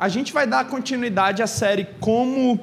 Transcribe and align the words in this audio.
a 0.00 0.08
gente 0.08 0.32
vai 0.32 0.46
dar 0.46 0.64
continuidade 0.64 1.42
à 1.42 1.46
série 1.46 1.86
Como 2.00 2.58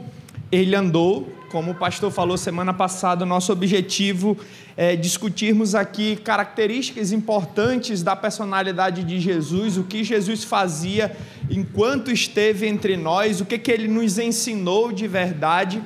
Ele 0.52 0.76
Andou. 0.76 1.32
Como 1.52 1.72
o 1.72 1.76
pastor 1.76 2.12
falou 2.12 2.36
semana 2.36 2.74
passada, 2.74 3.28
nosso 3.28 3.52
objetivo 3.52 4.36
é 4.76 4.96
discutirmos 4.96 5.76
aqui 5.76 6.16
características 6.16 7.12
importantes 7.12 8.02
da 8.02 8.16
personalidade 8.16 9.04
de 9.04 9.20
Jesus, 9.20 9.78
o 9.78 9.84
que 9.84 10.04
Jesus 10.04 10.44
fazia 10.44 11.16
enquanto 11.48 12.12
esteve 12.12 12.68
entre 12.68 12.98
nós, 12.98 13.40
o 13.40 13.46
que, 13.46 13.60
que 13.60 13.72
ele 13.72 13.88
nos 13.88 14.18
ensinou 14.18 14.92
de 14.92 15.08
verdade, 15.08 15.80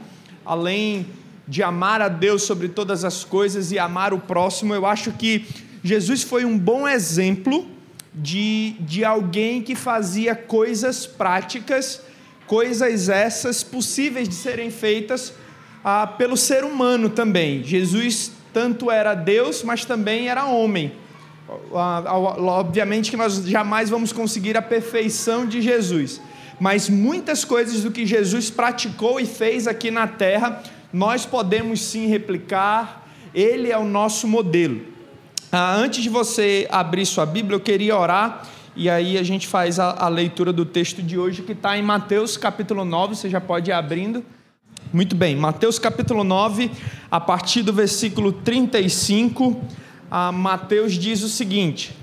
além 0.46 1.06
de 1.46 1.62
amar 1.62 2.02
a 2.02 2.08
Deus 2.08 2.44
sobre 2.44 2.70
todas 2.70 3.04
as 3.04 3.26
coisas 3.26 3.74
e 3.74 3.78
amar 3.78 4.14
o 4.14 4.20
próximo. 4.20 4.74
Eu 4.74 4.86
acho 4.86 5.12
que 5.12 5.46
Jesus 5.84 6.24
foi 6.24 6.46
um 6.46 6.58
bom 6.58 6.88
exemplo 6.88 7.68
de, 8.14 8.76
de 8.80 9.06
alguém 9.06 9.62
que 9.62 9.76
fazia 9.76 10.36
coisas 10.36 11.06
práticas, 11.06 12.02
coisas 12.46 13.08
essas 13.08 13.64
possíveis 13.64 14.28
de 14.28 14.36
serem 14.36 14.70
feitas 14.70 15.34
ah, 15.84 16.06
pelo 16.06 16.36
ser 16.36 16.64
humano 16.64 17.10
também. 17.10 17.64
Jesus 17.64 18.32
tanto 18.54 18.92
era 18.92 19.14
Deus, 19.14 19.64
mas 19.64 19.86
também 19.86 20.28
era 20.28 20.46
homem. 20.46 20.92
Ah, 21.74 22.04
obviamente 22.14 23.10
que 23.10 23.18
nós 23.18 23.46
jamais 23.46 23.90
vamos 23.90 24.12
conseguir 24.12 24.58
a 24.58 24.62
perfeição 24.62 25.46
de 25.46 25.62
Jesus, 25.62 26.22
mas 26.60 26.90
muitas 26.90 27.44
coisas 27.44 27.84
do 27.84 27.92
que 27.92 28.06
Jesus 28.06 28.50
praticou 28.50 29.20
e 29.20 29.26
fez 29.26 29.68
aqui 29.68 29.90
na 29.90 30.08
terra, 30.08 30.62
nós 30.94 31.26
podemos 31.26 31.82
sim 31.82 32.08
replicar, 32.08 33.08
ele 33.34 33.72
é 33.72 33.78
o 33.78 33.86
nosso 33.86 34.28
modelo. 34.28 34.91
Ah, 35.54 35.76
antes 35.76 36.02
de 36.02 36.08
você 36.08 36.66
abrir 36.72 37.06
sua 37.06 37.26
Bíblia, 37.26 37.58
eu 37.58 37.60
queria 37.60 37.98
orar 37.98 38.48
e 38.74 38.90
aí 38.90 39.18
a 39.18 39.24
gente 39.24 39.50
faz 39.50 39.80
a, 39.80 40.06
a 40.06 40.08
leitura 40.08 40.54
do 40.54 40.64
texto 40.64 41.04
de 41.04 41.20
hoje 41.20 41.42
que 41.42 41.52
está 41.52 41.78
em 41.78 41.82
Mateus 41.82 42.38
capítulo 42.38 42.86
9, 42.86 43.18
você 43.18 43.30
já 43.30 43.42
pode 43.42 43.70
ir 43.70 43.74
abrindo. 43.74 44.24
Muito 44.94 45.14
bem, 45.14 45.36
Mateus 45.36 45.78
capítulo 45.78 46.24
9, 46.24 46.72
a 47.12 47.20
partir 47.20 47.64
do 47.64 47.74
versículo 47.74 48.32
35, 48.32 49.62
a 50.10 50.32
Mateus 50.32 50.94
diz 50.94 51.22
o 51.22 51.28
seguinte: 51.28 51.98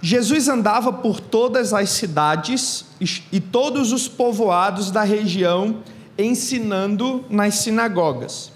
Jesus 0.00 0.48
andava 0.48 0.90
por 0.90 1.20
todas 1.20 1.74
as 1.74 1.90
cidades 1.90 2.86
e 3.30 3.40
todos 3.40 3.92
os 3.92 4.08
povoados 4.08 4.90
da 4.90 5.02
região, 5.02 5.82
ensinando 6.16 7.26
nas 7.28 7.56
sinagogas 7.56 8.49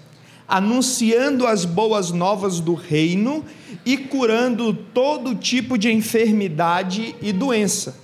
anunciando 0.47 1.47
as 1.47 1.65
boas 1.65 2.11
novas 2.11 2.59
do 2.59 2.73
reino 2.73 3.43
e 3.85 3.97
curando 3.97 4.73
todo 4.73 5.35
tipo 5.35 5.77
de 5.77 5.91
enfermidade 5.91 7.15
e 7.21 7.31
doença. 7.31 7.97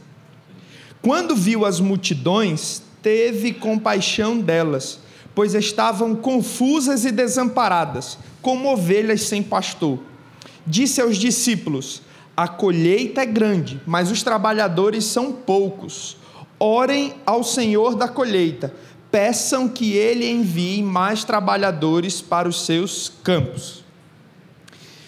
Quando 1.02 1.36
viu 1.36 1.66
as 1.66 1.80
multidões, 1.80 2.82
teve 3.02 3.54
compaixão 3.54 4.40
delas, 4.40 5.00
pois 5.34 5.56
estavam 5.56 6.16
confusas 6.16 7.06
e 7.06 7.12
desamparadas, 7.12 8.18
como 8.42 8.72
ovelhas 8.72 9.24
sem 9.24 9.42
pastor. 9.42 10.00
Disse 10.66 11.02
aos 11.02 11.18
discípulos: 11.18 12.02
A 12.36 12.48
colheita 12.48 13.22
é 13.22 13.26
grande, 13.26 13.82
mas 13.86 14.12
os 14.12 14.22
trabalhadores 14.22 15.06
são 15.06 15.32
poucos. 15.32 16.18
Orem 16.60 17.16
ao 17.26 17.44
Senhor 17.44 17.96
da 17.96 18.08
colheita 18.08 18.72
peçam 19.12 19.68
que 19.68 19.94
ele 19.94 20.26
envie 20.28 20.82
mais 20.82 21.24
trabalhadores 21.24 22.22
para 22.22 22.48
os 22.48 22.66
seus 22.66 23.12
campos. 23.24 23.84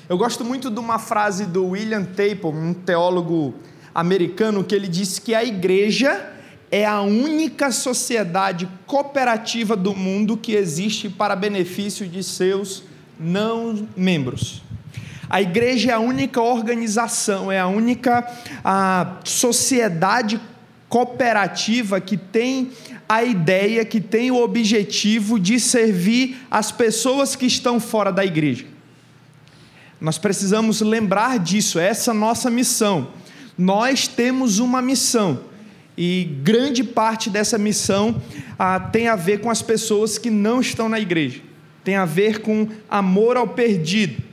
Eu 0.09 0.17
gosto 0.17 0.43
muito 0.43 0.69
de 0.69 0.79
uma 0.79 0.99
frase 0.99 1.45
do 1.45 1.69
William 1.69 2.03
Taple, 2.03 2.47
um 2.47 2.73
teólogo 2.73 3.55
americano, 3.95 4.63
que 4.63 4.75
ele 4.75 4.87
disse 4.87 5.21
que 5.21 5.33
a 5.33 5.43
igreja 5.43 6.29
é 6.69 6.85
a 6.85 7.01
única 7.01 7.71
sociedade 7.71 8.67
cooperativa 8.85 9.75
do 9.77 9.95
mundo 9.95 10.35
que 10.35 10.53
existe 10.53 11.07
para 11.07 11.35
benefício 11.35 12.07
de 12.07 12.21
seus 12.21 12.83
não 13.17 13.87
membros. 13.95 14.61
A 15.29 15.41
igreja 15.41 15.91
é 15.91 15.93
a 15.93 15.99
única 15.99 16.41
organização, 16.41 17.51
é 17.51 17.59
a 17.59 17.67
única 17.67 18.27
a 18.63 19.19
sociedade 19.23 20.39
cooperativa 20.89 21.99
que 21.99 22.17
tem 22.17 22.71
a 23.13 23.23
ideia, 23.23 23.85
que 23.85 24.01
tem 24.01 24.31
o 24.31 24.41
objetivo 24.41 25.39
de 25.39 25.59
servir 25.59 26.35
as 26.49 26.71
pessoas 26.71 27.35
que 27.35 27.45
estão 27.45 27.79
fora 27.79 28.11
da 28.11 28.25
igreja. 28.25 28.65
Nós 30.01 30.17
precisamos 30.17 30.81
lembrar 30.81 31.37
disso, 31.37 31.77
essa 31.77 32.09
é 32.09 32.13
nossa 32.15 32.49
missão. 32.49 33.09
Nós 33.55 34.07
temos 34.07 34.57
uma 34.57 34.81
missão 34.81 35.41
e 35.95 36.23
grande 36.41 36.83
parte 36.83 37.29
dessa 37.29 37.55
missão 37.55 38.19
ah, 38.57 38.79
tem 38.79 39.07
a 39.07 39.15
ver 39.15 39.41
com 39.41 39.51
as 39.51 39.61
pessoas 39.61 40.17
que 40.17 40.31
não 40.31 40.59
estão 40.59 40.89
na 40.89 40.99
igreja, 40.99 41.39
tem 41.83 41.95
a 41.95 42.05
ver 42.05 42.39
com 42.39 42.67
amor 42.89 43.37
ao 43.37 43.47
perdido. 43.47 44.23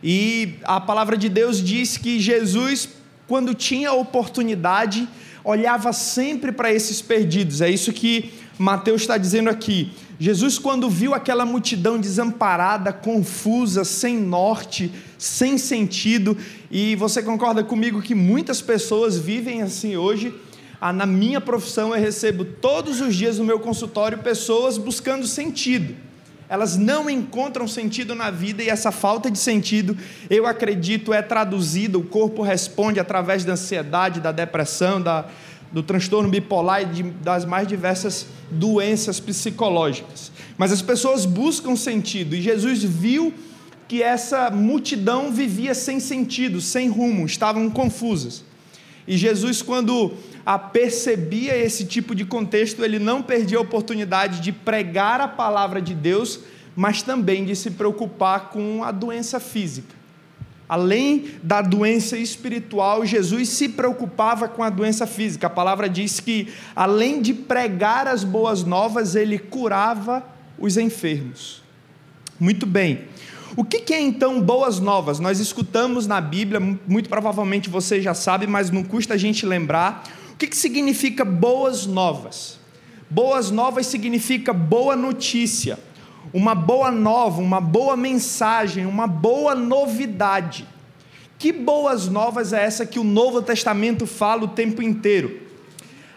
E 0.00 0.54
a 0.62 0.80
palavra 0.80 1.16
de 1.16 1.28
Deus 1.28 1.60
diz 1.60 1.96
que 1.96 2.20
Jesus, 2.20 2.88
quando 3.26 3.52
tinha 3.52 3.92
oportunidade, 3.92 5.08
olhava 5.48 5.94
sempre 5.94 6.52
para 6.52 6.72
esses 6.72 7.00
perdidos. 7.00 7.62
É 7.62 7.70
isso 7.70 7.90
que 7.90 8.30
Mateus 8.58 9.00
está 9.00 9.16
dizendo 9.16 9.48
aqui. 9.48 9.92
Jesus, 10.20 10.58
quando 10.58 10.90
viu 10.90 11.14
aquela 11.14 11.46
multidão 11.46 11.98
desamparada, 11.98 12.92
confusa, 12.92 13.82
sem 13.82 14.18
norte, 14.18 14.92
sem 15.16 15.56
sentido, 15.56 16.36
e 16.70 16.94
você 16.96 17.22
concorda 17.22 17.64
comigo 17.64 18.02
que 18.02 18.14
muitas 18.14 18.60
pessoas 18.60 19.16
vivem 19.16 19.62
assim 19.62 19.96
hoje? 19.96 20.34
Ah, 20.78 20.92
na 20.92 21.06
minha 21.06 21.40
profissão, 21.40 21.94
eu 21.94 22.00
recebo 22.00 22.44
todos 22.44 23.00
os 23.00 23.16
dias 23.16 23.38
no 23.38 23.44
meu 23.44 23.58
consultório 23.58 24.18
pessoas 24.18 24.76
buscando 24.76 25.26
sentido 25.26 26.07
elas 26.48 26.76
não 26.76 27.10
encontram 27.10 27.68
sentido 27.68 28.14
na 28.14 28.30
vida 28.30 28.62
e 28.62 28.68
essa 28.68 28.90
falta 28.90 29.30
de 29.30 29.38
sentido, 29.38 29.96
eu 30.30 30.46
acredito, 30.46 31.12
é 31.12 31.20
traduzida, 31.20 31.98
o 31.98 32.02
corpo 32.02 32.42
responde 32.42 32.98
através 32.98 33.44
da 33.44 33.52
ansiedade, 33.52 34.20
da 34.20 34.32
depressão, 34.32 35.00
da, 35.00 35.26
do 35.70 35.82
transtorno 35.82 36.28
bipolar 36.28 36.82
e 36.82 36.86
de, 36.86 37.02
das 37.02 37.44
mais 37.44 37.68
diversas 37.68 38.26
doenças 38.50 39.20
psicológicas. 39.20 40.32
Mas 40.56 40.72
as 40.72 40.80
pessoas 40.80 41.26
buscam 41.26 41.76
sentido 41.76 42.34
e 42.34 42.40
Jesus 42.40 42.82
viu 42.82 43.32
que 43.86 44.02
essa 44.02 44.50
multidão 44.50 45.30
vivia 45.32 45.74
sem 45.74 46.00
sentido, 46.00 46.60
sem 46.60 46.88
rumo, 46.88 47.26
estavam 47.26 47.68
confusas. 47.70 48.44
E 49.06 49.16
Jesus, 49.16 49.62
quando 49.62 50.12
a 50.48 50.58
percebia 50.58 51.54
esse 51.54 51.84
tipo 51.84 52.14
de 52.14 52.24
contexto, 52.24 52.82
ele 52.82 52.98
não 52.98 53.20
perdia 53.20 53.58
a 53.58 53.60
oportunidade 53.60 54.40
de 54.40 54.50
pregar 54.50 55.20
a 55.20 55.28
palavra 55.28 55.78
de 55.78 55.94
Deus, 55.94 56.40
mas 56.74 57.02
também 57.02 57.44
de 57.44 57.54
se 57.54 57.72
preocupar 57.72 58.48
com 58.48 58.82
a 58.82 58.90
doença 58.90 59.38
física. 59.38 59.94
Além 60.66 61.32
da 61.42 61.60
doença 61.60 62.16
espiritual, 62.16 63.04
Jesus 63.04 63.50
se 63.50 63.68
preocupava 63.68 64.48
com 64.48 64.62
a 64.62 64.70
doença 64.70 65.06
física. 65.06 65.48
A 65.48 65.50
palavra 65.50 65.86
diz 65.86 66.18
que, 66.18 66.48
além 66.74 67.20
de 67.20 67.34
pregar 67.34 68.08
as 68.08 68.24
boas 68.24 68.64
novas, 68.64 69.14
ele 69.14 69.38
curava 69.38 70.24
os 70.58 70.78
enfermos. 70.78 71.62
Muito 72.40 72.64
bem. 72.64 73.02
O 73.54 73.64
que 73.64 73.92
é 73.92 74.00
então 74.00 74.40
boas 74.40 74.80
novas? 74.80 75.20
Nós 75.20 75.40
escutamos 75.40 76.06
na 76.06 76.22
Bíblia, 76.22 76.58
muito 76.58 77.10
provavelmente 77.10 77.68
você 77.68 78.00
já 78.00 78.14
sabe, 78.14 78.46
mas 78.46 78.70
não 78.70 78.82
custa 78.82 79.12
a 79.12 79.18
gente 79.18 79.44
lembrar 79.44 80.04
que, 80.38 80.46
que 80.46 80.56
significa 80.56 81.24
boas 81.24 81.84
novas? 81.84 82.58
Boas 83.10 83.50
novas 83.50 83.86
significa 83.86 84.52
boa 84.52 84.94
notícia, 84.94 85.78
uma 86.32 86.54
boa 86.54 86.92
nova, 86.92 87.40
uma 87.40 87.60
boa 87.60 87.96
mensagem, 87.96 88.86
uma 88.86 89.06
boa 89.06 89.54
novidade. 89.54 90.64
Que 91.38 91.52
boas 91.52 92.06
novas 92.06 92.52
é 92.52 92.62
essa 92.62 92.86
que 92.86 92.98
o 92.98 93.04
Novo 93.04 93.42
Testamento 93.42 94.06
fala 94.06 94.44
o 94.44 94.48
tempo 94.48 94.80
inteiro? 94.80 95.40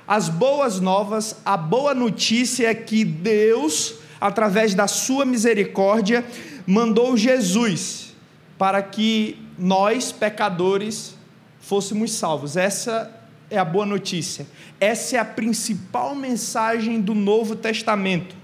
As 0.07 0.29
boas 0.29 0.79
novas, 0.79 1.37
a 1.43 1.57
boa 1.57 1.95
notícia 1.95 2.67
é 2.67 2.75
que 2.75 3.03
Deus, 3.03 3.95
através 4.19 4.75
da 4.75 4.87
sua 4.87 5.25
misericórdia, 5.25 6.25
mandou 6.67 7.17
Jesus 7.17 8.13
para 8.57 8.83
que 8.83 9.37
nós, 9.57 10.11
pecadores, 10.11 11.15
fôssemos 11.59 12.11
salvos. 12.11 12.57
Essa 12.57 13.20
é 13.51 13.57
a 13.57 13.65
boa 13.65 13.85
notícia. 13.85 14.47
Essa 14.79 15.17
é 15.17 15.19
a 15.19 15.25
principal 15.25 16.15
mensagem 16.15 17.01
do 17.01 17.13
Novo 17.13 17.55
Testamento. 17.55 18.35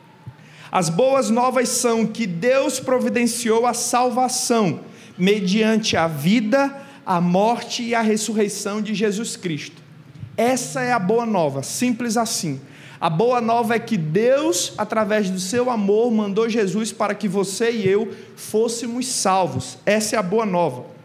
As 0.70 0.90
boas 0.90 1.30
novas 1.30 1.70
são 1.70 2.06
que 2.06 2.28
Deus 2.28 2.80
providenciou 2.80 3.66
a 3.66 3.74
salvação 3.74 4.82
mediante 5.18 5.96
a 5.96 6.08
vida, 6.08 6.76
a 7.06 7.22
morte 7.22 7.82
e 7.82 7.96
a 7.96 8.02
ressurreição 8.02 8.82
de 8.82 8.94
Jesus 8.94 9.38
Cristo. 9.38 9.82
Essa 10.36 10.82
é 10.82 10.92
a 10.92 11.00
boa 11.00 11.26
nova, 11.26 11.64
simples 11.64 12.18
assim. 12.18 12.60
A 13.00 13.10
boa 13.10 13.40
nova 13.40 13.76
é 13.76 13.80
que 13.80 13.96
Deus, 13.96 14.74
através 14.78 15.30
do 15.30 15.40
seu 15.40 15.70
amor, 15.70 16.12
mandou 16.12 16.50
Jesus 16.50 16.92
para 16.92 17.16
que 17.16 17.28
você 17.28 17.72
e 17.72 17.88
eu 17.88 18.14
fôssemos 18.36 19.08
salvos. 19.08 19.78
Essa 19.86 20.16
é 20.16 20.20
a 20.20 20.24
boa 20.24 20.46
nova. 20.46 20.97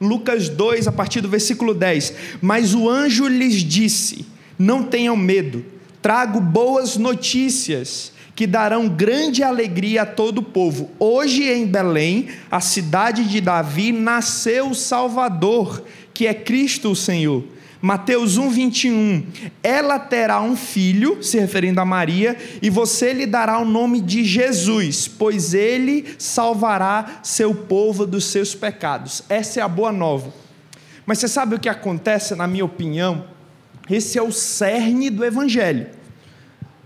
Lucas 0.00 0.48
2, 0.48 0.88
a 0.88 0.92
partir 0.92 1.20
do 1.20 1.28
versículo 1.28 1.74
10. 1.74 2.14
Mas 2.40 2.74
o 2.74 2.88
anjo 2.88 3.28
lhes 3.28 3.56
disse: 3.56 4.26
Não 4.58 4.82
tenham 4.82 5.16
medo, 5.16 5.64
trago 6.00 6.40
boas 6.40 6.96
notícias 6.96 8.12
que 8.34 8.46
darão 8.46 8.88
grande 8.88 9.42
alegria 9.42 10.02
a 10.02 10.06
todo 10.06 10.38
o 10.38 10.42
povo. 10.42 10.90
Hoje 10.98 11.42
em 11.42 11.66
Belém, 11.66 12.28
a 12.50 12.60
cidade 12.60 13.24
de 13.24 13.38
Davi, 13.38 13.92
nasceu 13.92 14.70
o 14.70 14.74
Salvador, 14.74 15.84
que 16.14 16.26
é 16.26 16.32
Cristo 16.32 16.92
o 16.92 16.96
Senhor. 16.96 17.44
Mateus 17.82 18.36
1, 18.36 18.50
21. 18.50 19.26
Ela 19.62 19.98
terá 19.98 20.40
um 20.42 20.54
filho, 20.54 21.22
se 21.22 21.38
referindo 21.38 21.80
a 21.80 21.84
Maria, 21.84 22.36
e 22.60 22.68
você 22.68 23.12
lhe 23.12 23.24
dará 23.24 23.58
o 23.58 23.64
nome 23.64 24.00
de 24.02 24.22
Jesus, 24.22 25.08
pois 25.08 25.54
ele 25.54 26.14
salvará 26.18 27.20
seu 27.22 27.54
povo 27.54 28.06
dos 28.06 28.24
seus 28.26 28.54
pecados. 28.54 29.22
Essa 29.28 29.60
é 29.60 29.62
a 29.62 29.68
boa 29.68 29.90
nova. 29.90 30.32
Mas 31.06 31.18
você 31.18 31.28
sabe 31.28 31.54
o 31.54 31.58
que 31.58 31.68
acontece, 31.68 32.34
na 32.34 32.46
minha 32.46 32.64
opinião? 32.64 33.24
Esse 33.88 34.18
é 34.18 34.22
o 34.22 34.30
cerne 34.30 35.08
do 35.08 35.24
Evangelho. 35.24 35.86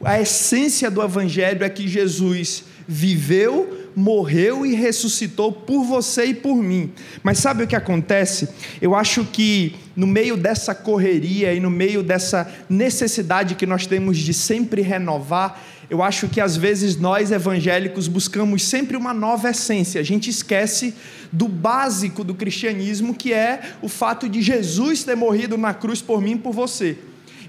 A 0.03 0.21
essência 0.21 0.91
do 0.91 1.03
Evangelho 1.03 1.65
é 1.65 1.69
que 1.69 1.89
Jesus 1.89 2.65
viveu, 2.87 3.91
morreu 3.97 4.65
e 4.65 4.75
ressuscitou 4.75 5.51
por 5.51 5.83
você 5.83 6.27
e 6.27 6.35
por 6.35 6.57
mim. 6.57 6.93
Mas 7.23 7.39
sabe 7.39 7.65
o 7.65 7.67
que 7.67 7.77
acontece? 7.77 8.49
Eu 8.81 8.95
acho 8.95 9.25
que 9.25 9.75
no 9.97 10.07
meio 10.07 10.37
dessa 10.37 10.75
correria 10.75 11.53
e 11.53 11.61
no 11.61 11.71
meio 11.71 12.03
dessa 12.03 12.53
necessidade 12.69 13.55
que 13.55 13.67
nós 13.67 13.87
temos 13.87 14.19
de 14.19 14.35
sempre 14.35 14.83
renovar, 14.83 15.61
eu 15.89 16.03
acho 16.03 16.29
que 16.29 16.41
às 16.41 16.57
vezes 16.57 16.97
nós 16.97 17.31
evangélicos 17.31 18.09
buscamos 18.09 18.63
sempre 18.65 18.97
uma 18.97 19.13
nova 19.13 19.51
essência. 19.51 20.01
A 20.01 20.05
gente 20.05 20.31
esquece 20.31 20.95
do 21.31 21.47
básico 21.47 22.25
do 22.25 22.35
cristianismo, 22.35 23.15
que 23.15 23.33
é 23.33 23.61
o 23.83 23.89
fato 23.89 24.29
de 24.29 24.41
Jesus 24.41 25.05
ter 25.05 25.17
morrido 25.17 25.59
na 25.59 25.75
cruz 25.75 26.01
por 26.01 26.21
mim 26.21 26.33
e 26.33 26.39
por 26.39 26.53
você. 26.53 26.97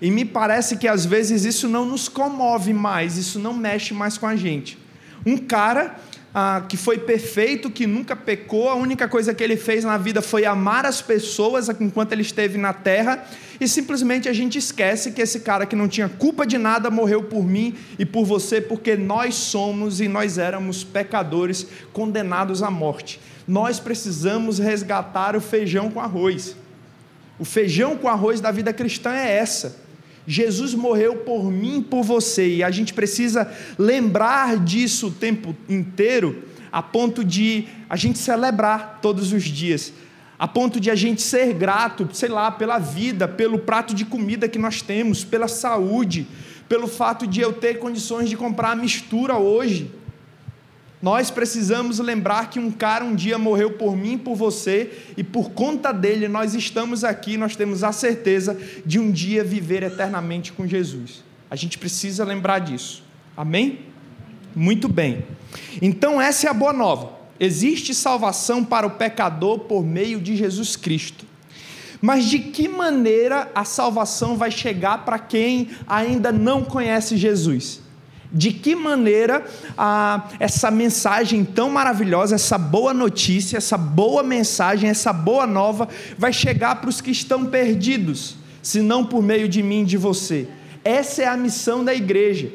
E 0.01 0.11
me 0.11 0.25
parece 0.25 0.77
que 0.77 0.87
às 0.87 1.05
vezes 1.05 1.45
isso 1.45 1.67
não 1.67 1.85
nos 1.85 2.09
comove 2.09 2.73
mais, 2.73 3.17
isso 3.17 3.39
não 3.39 3.53
mexe 3.53 3.93
mais 3.93 4.17
com 4.17 4.27
a 4.27 4.35
gente. 4.35 4.77
Um 5.25 5.37
cara 5.37 5.95
ah, 6.37 6.65
que 6.67 6.75
foi 6.75 6.97
perfeito, 6.97 7.71
que 7.71 7.87
nunca 7.87 8.13
pecou, 8.13 8.67
a 8.67 8.75
única 8.75 9.07
coisa 9.07 9.33
que 9.33 9.41
ele 9.41 9.55
fez 9.55 9.85
na 9.85 9.97
vida 9.97 10.21
foi 10.21 10.43
amar 10.43 10.85
as 10.85 11.01
pessoas 11.01 11.69
enquanto 11.79 12.11
ele 12.11 12.23
esteve 12.23 12.57
na 12.57 12.73
terra, 12.73 13.25
e 13.57 13.65
simplesmente 13.69 14.27
a 14.27 14.33
gente 14.33 14.57
esquece 14.57 15.13
que 15.13 15.21
esse 15.21 15.39
cara 15.39 15.65
que 15.65 15.77
não 15.77 15.87
tinha 15.87 16.09
culpa 16.09 16.45
de 16.45 16.57
nada 16.57 16.91
morreu 16.91 17.23
por 17.23 17.41
mim 17.41 17.73
e 17.97 18.05
por 18.05 18.25
você, 18.25 18.59
porque 18.59 18.97
nós 18.97 19.33
somos 19.35 20.01
e 20.01 20.09
nós 20.09 20.37
éramos 20.37 20.83
pecadores 20.83 21.67
condenados 21.93 22.61
à 22.61 22.69
morte. 22.69 23.21
Nós 23.47 23.79
precisamos 23.79 24.59
resgatar 24.59 25.37
o 25.37 25.41
feijão 25.41 25.89
com 25.89 26.01
arroz. 26.01 26.53
O 27.39 27.45
feijão 27.45 27.95
com 27.95 28.09
arroz 28.09 28.41
da 28.41 28.51
vida 28.51 28.73
cristã 28.73 29.13
é 29.13 29.37
essa 29.37 29.84
Jesus 30.27 30.73
morreu 30.73 31.17
por 31.17 31.51
mim, 31.51 31.81
por 31.81 32.03
você, 32.03 32.55
e 32.57 32.63
a 32.63 32.71
gente 32.71 32.93
precisa 32.93 33.51
lembrar 33.77 34.57
disso 34.57 35.07
o 35.07 35.11
tempo 35.11 35.55
inteiro, 35.69 36.43
a 36.71 36.81
ponto 36.81 37.23
de 37.23 37.65
a 37.89 37.95
gente 37.95 38.17
celebrar 38.17 38.99
todos 39.01 39.31
os 39.31 39.43
dias, 39.43 39.93
a 40.37 40.47
ponto 40.47 40.79
de 40.79 40.89
a 40.89 40.95
gente 40.95 41.21
ser 41.21 41.53
grato, 41.53 42.09
sei 42.11 42.29
lá, 42.29 42.51
pela 42.51 42.79
vida, 42.79 43.27
pelo 43.27 43.59
prato 43.59 43.93
de 43.93 44.03
comida 44.03 44.49
que 44.49 44.59
nós 44.59 44.81
temos, 44.81 45.23
pela 45.23 45.47
saúde, 45.47 46.27
pelo 46.67 46.87
fato 46.87 47.27
de 47.27 47.39
eu 47.39 47.53
ter 47.53 47.79
condições 47.79 48.29
de 48.29 48.35
comprar 48.35 48.71
a 48.71 48.75
mistura 48.75 49.37
hoje. 49.37 49.91
Nós 51.05 51.29
precisamos 51.29 51.99
lembrar 51.99 52.49
que 52.49 52.57
um 52.57 52.71
cara 52.71 53.05
um 53.05 53.13
dia 53.13 53.37
morreu 53.37 53.73
por 53.73 53.95
mim, 53.95 54.17
por 54.17 54.33
você, 54.33 54.91
e 55.15 55.23
por 55.23 55.51
conta 55.51 55.91
dele 55.91 56.27
nós 56.27 56.55
estamos 56.55 57.03
aqui, 57.03 57.37
nós 57.37 57.55
temos 57.55 57.83
a 57.83 57.91
certeza 57.91 58.59
de 58.83 58.97
um 58.97 59.11
dia 59.11 59.43
viver 59.43 59.83
eternamente 59.83 60.51
com 60.51 60.65
Jesus. 60.65 61.23
A 61.47 61.55
gente 61.55 61.77
precisa 61.77 62.25
lembrar 62.25 62.57
disso. 62.57 63.03
Amém? 63.37 63.81
Muito 64.55 64.89
bem. 64.89 65.23
Então, 65.79 66.19
essa 66.19 66.47
é 66.47 66.49
a 66.49 66.55
boa 66.55 66.73
nova. 66.73 67.11
Existe 67.39 67.93
salvação 67.93 68.65
para 68.65 68.87
o 68.87 68.97
pecador 68.97 69.59
por 69.59 69.85
meio 69.85 70.19
de 70.19 70.35
Jesus 70.35 70.75
Cristo. 70.75 71.23
Mas 72.01 72.25
de 72.25 72.39
que 72.39 72.67
maneira 72.67 73.51
a 73.53 73.63
salvação 73.63 74.37
vai 74.37 74.49
chegar 74.49 75.05
para 75.05 75.19
quem 75.19 75.69
ainda 75.85 76.31
não 76.31 76.63
conhece 76.63 77.15
Jesus? 77.15 77.84
De 78.35 78.51
que 78.51 78.75
maneira 78.75 79.45
ah, 79.77 80.27
essa 80.41 80.69
mensagem 80.69 81.45
tão 81.45 81.69
maravilhosa, 81.69 82.35
essa 82.35 82.57
boa 82.57 82.93
notícia, 82.93 83.55
essa 83.55 83.77
boa 83.77 84.21
mensagem, 84.21 84.89
essa 84.89 85.13
boa 85.13 85.47
nova 85.47 85.87
vai 86.17 86.33
chegar 86.33 86.75
para 86.75 86.89
os 86.89 86.99
que 86.99 87.11
estão 87.11 87.45
perdidos, 87.45 88.35
se 88.61 88.81
não 88.81 89.05
por 89.05 89.23
meio 89.23 89.47
de 89.47 89.63
mim 89.63 89.83
e 89.83 89.85
de 89.85 89.95
você. 89.95 90.49
Essa 90.83 91.23
é 91.23 91.27
a 91.27 91.37
missão 91.37 91.81
da 91.81 91.95
igreja. 91.95 92.51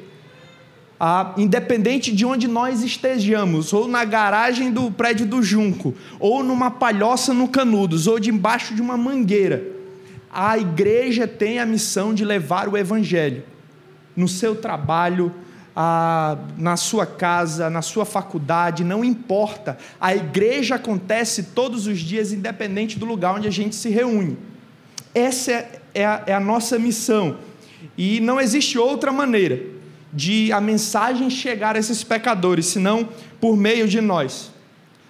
Ah, 1.02 1.32
independente 1.38 2.12
de 2.12 2.26
onde 2.26 2.46
nós 2.46 2.82
estejamos, 2.82 3.72
ou 3.72 3.88
na 3.88 4.04
garagem 4.04 4.70
do 4.70 4.90
prédio 4.90 5.24
do 5.24 5.42
Junco, 5.42 5.94
ou 6.18 6.44
numa 6.44 6.70
palhoça 6.70 7.32
no 7.32 7.48
Canudos, 7.48 8.06
ou 8.06 8.20
debaixo 8.20 8.74
de 8.74 8.82
uma 8.82 8.98
mangueira, 8.98 9.64
a 10.30 10.58
igreja 10.58 11.26
tem 11.26 11.58
a 11.58 11.64
missão 11.64 12.12
de 12.12 12.22
levar 12.22 12.68
o 12.68 12.76
evangelho 12.76 13.44
no 14.14 14.28
seu 14.28 14.54
trabalho, 14.54 15.34
ah, 15.74 16.36
na 16.56 16.76
sua 16.76 17.06
casa, 17.06 17.70
na 17.70 17.82
sua 17.82 18.04
faculdade, 18.04 18.84
não 18.84 19.04
importa. 19.04 19.78
A 20.00 20.14
igreja 20.14 20.74
acontece 20.74 21.44
todos 21.54 21.86
os 21.86 21.98
dias, 22.00 22.32
independente 22.32 22.98
do 22.98 23.06
lugar 23.06 23.34
onde 23.34 23.48
a 23.48 23.52
gente 23.52 23.74
se 23.74 23.88
reúne. 23.88 24.36
Essa 25.14 25.52
é, 25.52 25.80
é 25.94 26.06
a, 26.06 26.22
é 26.26 26.32
a 26.34 26.40
nossa 26.40 26.78
missão. 26.78 27.36
E 27.96 28.20
não 28.20 28.40
existe 28.40 28.78
outra 28.78 29.12
maneira 29.12 29.60
de 30.12 30.52
a 30.52 30.60
mensagem 30.60 31.30
chegar 31.30 31.76
a 31.76 31.78
esses 31.78 32.02
pecadores, 32.02 32.66
senão 32.66 33.08
por 33.40 33.56
meio 33.56 33.86
de 33.86 34.00
nós. 34.00 34.50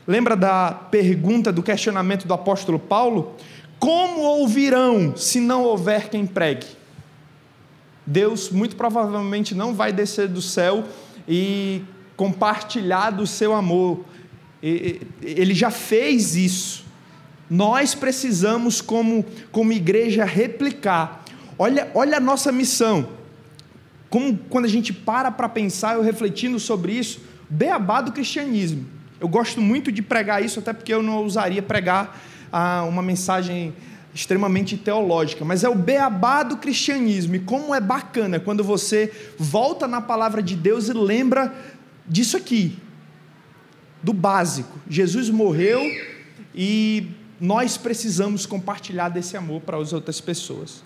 Lembra 0.07 0.37
da 0.37 0.73
pergunta, 0.73 1.53
do 1.53 1.63
questionamento 1.63 2.27
do 2.27 2.35
apóstolo 2.35 2.79
Paulo? 2.79 3.35
Como 3.79 4.21
ouvirão 4.21 5.17
se 5.17 5.41
não 5.41 5.65
houver 5.65 6.11
quem 6.11 6.27
pregue? 6.27 6.67
Deus 8.11 8.51
muito 8.51 8.75
provavelmente 8.75 9.55
não 9.55 9.73
vai 9.73 9.93
descer 9.93 10.27
do 10.27 10.43
céu 10.43 10.85
e 11.29 11.83
compartilhar 12.17 13.11
do 13.11 13.25
seu 13.25 13.55
amor. 13.55 14.05
Ele 14.61 15.55
já 15.55 15.71
fez 15.71 16.35
isso. 16.35 16.85
Nós 17.49 17.95
precisamos, 17.95 18.81
como, 18.81 19.25
como 19.53 19.73
igreja, 19.73 20.25
replicar. 20.25 21.25
Olha, 21.57 21.89
olha 21.95 22.17
a 22.17 22.21
nossa 22.21 22.51
missão. 22.51 23.09
Como 24.09 24.37
quando 24.37 24.65
a 24.65 24.69
gente 24.69 24.93
para 24.93 25.31
para 25.31 25.49
pensar, 25.49 25.95
eu 25.95 26.03
refletindo 26.03 26.59
sobre 26.59 26.93
isso, 26.93 27.21
beabá 27.49 28.01
do 28.01 28.11
cristianismo. 28.11 28.87
Eu 29.21 29.29
gosto 29.29 29.61
muito 29.61 29.93
de 29.93 30.03
pregar 30.03 30.45
isso, 30.45 30.59
até 30.59 30.73
porque 30.73 30.93
eu 30.93 31.01
não 31.03 31.19
ousaria 31.19 31.63
pregar 31.63 32.21
ah, 32.51 32.85
uma 32.89 33.03
mensagem 33.03 33.73
extremamente 34.15 34.77
teológica, 34.77 35.45
mas 35.45 35.63
é 35.63 35.69
o 35.69 35.75
beabá 35.75 36.43
do 36.43 36.57
cristianismo. 36.57 37.37
E 37.37 37.41
como 37.41 37.75
é 37.75 37.81
bacana 37.81 38.41
quando 38.41 38.65
você 38.65 39.13
volta 39.39 39.87
na 39.87 40.01
palavra 40.01 40.43
de 40.43 40.57
Deus 40.57 40.89
e 40.89 40.93
lembra 40.93 41.55
disso 42.07 42.37
aqui, 42.37 42.77
do 44.03 44.13
básico. 44.13 44.79
Jesus 44.89 45.31
morreu 45.31 45.81
e 46.55 47.09
nós 47.41 47.77
precisamos 47.77 48.47
compartilhar 48.47 49.09
desse 49.09 49.37
amor 49.37 49.61
para 49.61 49.77
as 49.77 49.93
outras 49.93 50.21
pessoas. 50.21 50.83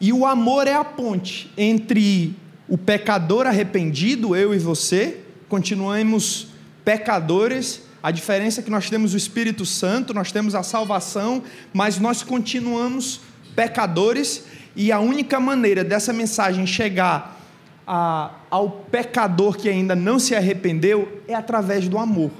E 0.00 0.12
o 0.12 0.24
amor 0.24 0.66
é 0.66 0.74
a 0.74 0.84
ponte 0.84 1.50
entre 1.56 2.34
o 2.68 2.78
pecador 2.78 3.46
arrependido, 3.46 4.36
eu 4.36 4.54
e 4.54 4.58
você, 4.58 5.20
continuamos 5.48 6.48
pecadores 6.84 7.87
a 8.08 8.10
diferença 8.10 8.60
é 8.60 8.64
que 8.64 8.70
nós 8.70 8.88
temos 8.88 9.12
o 9.12 9.18
Espírito 9.18 9.66
Santo, 9.66 10.14
nós 10.14 10.32
temos 10.32 10.54
a 10.54 10.62
salvação, 10.62 11.42
mas 11.74 11.98
nós 11.98 12.22
continuamos 12.22 13.20
pecadores 13.54 14.46
e 14.74 14.90
a 14.90 14.98
única 14.98 15.38
maneira 15.38 15.84
dessa 15.84 16.10
mensagem 16.10 16.66
chegar 16.66 17.38
a, 17.86 18.30
ao 18.48 18.70
pecador 18.70 19.58
que 19.58 19.68
ainda 19.68 19.94
não 19.94 20.18
se 20.18 20.34
arrependeu 20.34 21.20
é 21.28 21.34
através 21.34 21.86
do 21.86 21.98
amor. 21.98 22.30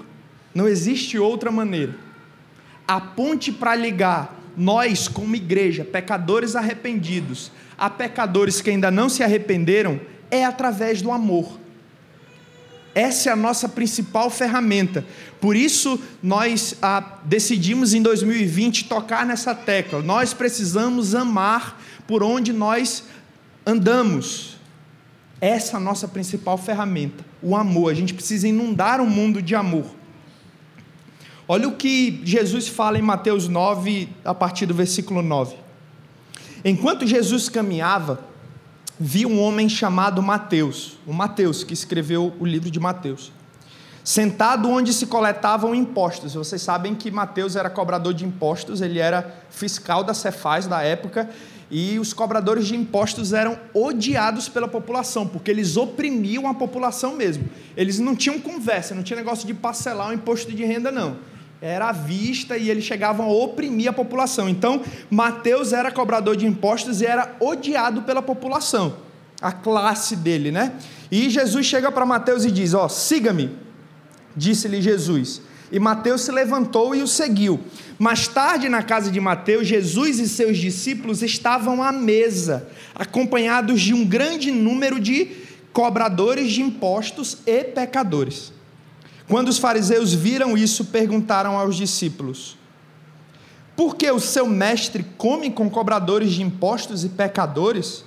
Não 0.54 0.66
existe 0.66 1.18
outra 1.18 1.50
maneira. 1.50 1.94
A 2.86 2.98
ponte 2.98 3.52
para 3.52 3.74
ligar 3.74 4.40
nós, 4.56 5.06
como 5.06 5.36
igreja, 5.36 5.84
pecadores 5.84 6.56
arrependidos, 6.56 7.52
a 7.76 7.90
pecadores 7.90 8.62
que 8.62 8.70
ainda 8.70 8.90
não 8.90 9.10
se 9.10 9.22
arrependeram, 9.22 10.00
é 10.30 10.46
através 10.46 11.02
do 11.02 11.12
amor. 11.12 11.60
Essa 12.94 13.30
é 13.30 13.32
a 13.32 13.36
nossa 13.36 13.68
principal 13.68 14.30
ferramenta. 14.30 15.04
Por 15.40 15.54
isso, 15.54 16.00
nós 16.22 16.74
ah, 16.82 17.18
decidimos 17.24 17.94
em 17.94 18.02
2020 18.02 18.84
tocar 18.84 19.24
nessa 19.24 19.54
tecla. 19.54 20.02
Nós 20.02 20.34
precisamos 20.34 21.14
amar 21.14 21.80
por 22.06 22.22
onde 22.22 22.52
nós 22.52 23.04
andamos. 23.64 24.56
Essa 25.40 25.74
é 25.74 25.76
a 25.76 25.80
nossa 25.80 26.08
principal 26.08 26.58
ferramenta, 26.58 27.24
o 27.40 27.54
amor. 27.54 27.92
A 27.92 27.94
gente 27.94 28.14
precisa 28.14 28.48
inundar 28.48 29.00
o 29.00 29.06
mundo 29.06 29.40
de 29.40 29.54
amor. 29.54 29.86
Olha 31.46 31.68
o 31.68 31.76
que 31.76 32.20
Jesus 32.24 32.68
fala 32.68 32.98
em 32.98 33.02
Mateus 33.02 33.48
9, 33.48 34.08
a 34.24 34.34
partir 34.34 34.66
do 34.66 34.74
versículo 34.74 35.22
9. 35.22 35.56
Enquanto 36.64 37.06
Jesus 37.06 37.48
caminhava, 37.48 38.27
viu 38.98 39.28
um 39.28 39.40
homem 39.40 39.68
chamado 39.68 40.22
Mateus, 40.22 40.98
o 41.06 41.12
Mateus 41.12 41.62
que 41.62 41.72
escreveu 41.72 42.34
o 42.40 42.44
livro 42.44 42.70
de 42.70 42.80
Mateus, 42.80 43.32
sentado 44.02 44.68
onde 44.68 44.92
se 44.92 45.06
coletavam 45.06 45.74
impostos. 45.74 46.34
Vocês 46.34 46.62
sabem 46.62 46.94
que 46.94 47.10
Mateus 47.10 47.54
era 47.54 47.70
cobrador 47.70 48.12
de 48.12 48.24
impostos, 48.24 48.80
ele 48.80 48.98
era 48.98 49.42
fiscal 49.50 50.02
da 50.02 50.14
Cefaz 50.14 50.66
da 50.66 50.82
época, 50.82 51.30
e 51.70 51.98
os 51.98 52.14
cobradores 52.14 52.66
de 52.66 52.74
impostos 52.74 53.34
eram 53.34 53.58
odiados 53.74 54.48
pela 54.48 54.66
população, 54.66 55.26
porque 55.26 55.50
eles 55.50 55.76
oprimiam 55.76 56.48
a 56.48 56.54
população 56.54 57.14
mesmo. 57.14 57.44
Eles 57.76 57.98
não 57.98 58.16
tinham 58.16 58.40
conversa, 58.40 58.94
não 58.94 59.02
tinha 59.02 59.18
negócio 59.18 59.46
de 59.46 59.52
parcelar 59.52 60.08
o 60.08 60.14
imposto 60.14 60.50
de 60.50 60.64
renda, 60.64 60.90
não. 60.90 61.18
Era 61.60 61.88
à 61.88 61.92
vista 61.92 62.56
e 62.56 62.70
eles 62.70 62.84
chegavam 62.84 63.26
a 63.26 63.32
oprimir 63.32 63.88
a 63.88 63.92
população. 63.92 64.48
Então, 64.48 64.80
Mateus 65.10 65.72
era 65.72 65.90
cobrador 65.90 66.36
de 66.36 66.46
impostos 66.46 67.00
e 67.00 67.06
era 67.06 67.36
odiado 67.40 68.02
pela 68.02 68.22
população, 68.22 68.96
a 69.40 69.50
classe 69.50 70.14
dele, 70.14 70.52
né? 70.52 70.74
E 71.10 71.28
Jesus 71.28 71.66
chega 71.66 71.90
para 71.90 72.06
Mateus 72.06 72.44
e 72.44 72.50
diz: 72.50 72.74
Ó, 72.74 72.84
oh, 72.84 72.88
siga-me, 72.88 73.50
disse-lhe 74.36 74.80
Jesus. 74.80 75.42
E 75.70 75.78
Mateus 75.78 76.22
se 76.22 76.32
levantou 76.32 76.94
e 76.94 77.02
o 77.02 77.06
seguiu. 77.06 77.60
Mais 77.98 78.28
tarde, 78.28 78.68
na 78.68 78.82
casa 78.82 79.10
de 79.10 79.20
Mateus, 79.20 79.66
Jesus 79.66 80.18
e 80.18 80.28
seus 80.28 80.56
discípulos 80.56 81.22
estavam 81.22 81.82
à 81.82 81.92
mesa, 81.92 82.68
acompanhados 82.94 83.82
de 83.82 83.92
um 83.92 84.04
grande 84.04 84.50
número 84.50 84.98
de 84.98 85.28
cobradores 85.72 86.52
de 86.52 86.62
impostos 86.62 87.38
e 87.44 87.64
pecadores. 87.64 88.52
Quando 89.28 89.48
os 89.48 89.58
fariseus 89.58 90.14
viram 90.14 90.56
isso, 90.56 90.86
perguntaram 90.86 91.58
aos 91.58 91.76
discípulos: 91.76 92.56
Por 93.76 93.94
que 93.94 94.10
o 94.10 94.18
seu 94.18 94.46
mestre 94.46 95.04
come 95.18 95.50
com 95.50 95.68
cobradores 95.68 96.32
de 96.32 96.42
impostos 96.42 97.04
e 97.04 97.10
pecadores? 97.10 98.04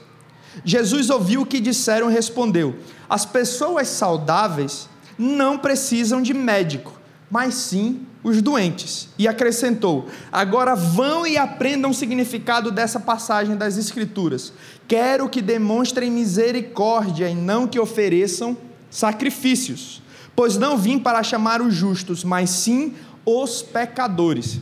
Jesus 0.65 1.09
ouviu 1.09 1.41
o 1.41 1.45
que 1.45 1.59
disseram 1.59 2.09
e 2.09 2.13
respondeu: 2.13 2.75
As 3.07 3.23
pessoas 3.23 3.87
saudáveis 3.87 4.89
não 5.17 5.59
precisam 5.59 6.23
de 6.23 6.33
médico, 6.33 6.99
mas 7.29 7.53
sim 7.53 8.07
os 8.23 8.41
doentes. 8.41 9.07
E 9.15 9.27
acrescentou: 9.27 10.07
Agora 10.31 10.75
vão 10.75 11.27
e 11.27 11.37
aprendam 11.37 11.91
o 11.91 11.93
significado 11.93 12.71
dessa 12.71 12.99
passagem 12.99 13.55
das 13.55 13.77
Escrituras. 13.77 14.51
Quero 14.87 15.29
que 15.29 15.39
demonstrem 15.39 16.09
misericórdia 16.09 17.29
e 17.29 17.35
não 17.35 17.67
que 17.67 17.79
ofereçam 17.79 18.57
sacrifícios 18.89 20.01
Pois 20.41 20.57
não 20.57 20.75
vim 20.75 20.97
para 20.97 21.21
chamar 21.21 21.61
os 21.61 21.71
justos, 21.71 22.23
mas 22.23 22.49
sim 22.49 22.95
os 23.23 23.61
pecadores. 23.61 24.59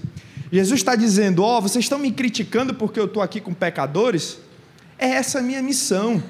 Jesus 0.51 0.81
está 0.81 0.93
dizendo: 0.93 1.41
Ó, 1.41 1.57
oh, 1.57 1.61
vocês 1.61 1.85
estão 1.85 1.97
me 1.97 2.11
criticando 2.11 2.73
porque 2.73 2.99
eu 2.99 3.05
estou 3.05 3.23
aqui 3.23 3.39
com 3.39 3.53
pecadores? 3.53 4.39
É 4.97 5.07
essa 5.07 5.39
a 5.39 5.41
minha 5.41 5.63
missão. 5.63 6.21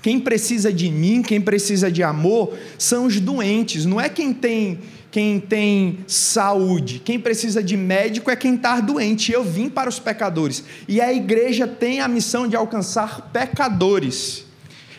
Quem 0.00 0.18
precisa 0.18 0.72
de 0.72 0.90
mim, 0.90 1.20
quem 1.20 1.38
precisa 1.38 1.92
de 1.92 2.02
amor, 2.02 2.56
são 2.78 3.04
os 3.04 3.20
doentes, 3.20 3.84
não 3.84 4.00
é 4.00 4.08
quem 4.08 4.32
tem 4.32 4.80
quem 5.10 5.38
tem 5.38 5.98
saúde. 6.06 7.02
Quem 7.04 7.20
precisa 7.20 7.62
de 7.62 7.76
médico 7.76 8.30
é 8.30 8.36
quem 8.36 8.54
está 8.54 8.80
doente. 8.80 9.30
Eu 9.30 9.44
vim 9.44 9.68
para 9.68 9.90
os 9.90 9.98
pecadores. 9.98 10.64
E 10.88 10.98
a 10.98 11.12
igreja 11.12 11.68
tem 11.68 12.00
a 12.00 12.08
missão 12.08 12.48
de 12.48 12.56
alcançar 12.56 13.28
pecadores. 13.34 14.46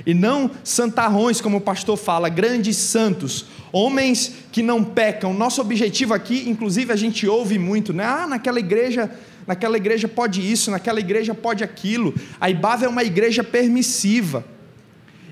E 0.06 0.14
não 0.14 0.52
santarrões, 0.64 1.42
como 1.42 1.58
o 1.58 1.62
pastor 1.62 1.98
fala, 1.98 2.30
grandes 2.30 2.78
santos, 2.78 3.46
homens 3.72 4.34
que 4.52 4.62
não 4.62 4.84
pecam. 4.84 5.34
Nosso 5.34 5.62
objetivo 5.62 6.14
aqui, 6.14 6.50
inclusive 6.50 6.92
a 6.92 6.96
gente 6.96 7.28
ouve 7.28 7.58
muito, 7.58 7.94
né? 7.94 8.04
Ah, 8.04 8.28
naquela 8.28 8.60
igreja, 8.60 9.10
naquela 9.46 9.78
igreja 9.78 10.08
pode 10.08 10.40
isso, 10.40 10.72
naquela 10.72 11.00
igreja 11.00 11.34
pode 11.34 11.64
aquilo. 11.64 12.14
A 12.40 12.50
Ibava 12.50 12.86
é 12.86 12.88
uma 12.88 13.04
igreja 13.04 13.44
permissiva. 13.44 14.44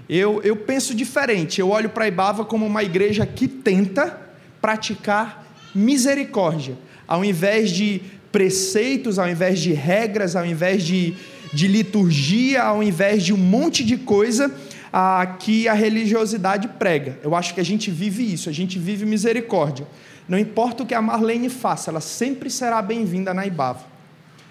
Eu, 0.10 0.41
eu 0.44 0.56
penso 0.56 0.96
diferente, 0.96 1.60
eu 1.60 1.70
olho 1.70 1.89
para 1.89 2.06
a 2.06 2.08
Ibava 2.08 2.46
como 2.46 2.65
uma 2.65 2.84
igreja 2.84 3.25
que 3.25 3.48
tenta 3.48 4.17
praticar 4.62 5.46
misericórdia, 5.75 6.77
ao 7.06 7.25
invés 7.25 7.72
de 7.72 8.01
preceitos, 8.32 9.20
ao 9.20 9.27
invés 9.27 9.60
de 9.60 9.74
regras, 9.74 10.36
ao 10.36 10.46
invés 10.46 10.84
de, 10.84 11.13
de 11.53 11.67
liturgia, 11.67 12.63
ao 12.63 12.82
invés 12.82 13.24
de 13.24 13.34
um 13.34 13.38
monte 13.38 13.84
de 13.84 13.98
coisa 13.98 14.53
a, 14.91 15.36
que 15.39 15.67
a 15.67 15.74
religiosidade 15.74 16.67
prega. 16.67 17.20
Eu 17.24 17.36
acho 17.36 17.53
que 17.53 17.60
a 17.60 17.65
gente 17.65 17.91
vive 17.91 18.32
isso, 18.34 18.50
a 18.50 18.53
gente 18.53 18.79
vive 18.79 19.06
misericórdia. 19.06 19.88
Não 20.27 20.38
importa 20.38 20.84
o 20.84 20.86
que 20.86 20.94
a 20.94 21.01
Marlene 21.01 21.50
faça, 21.50 21.89
ela 21.89 22.01
sempre 22.01 22.50
será 22.50 22.82
bem-vinda 22.82 23.34
na 23.34 23.46
Ibava. 23.46 23.86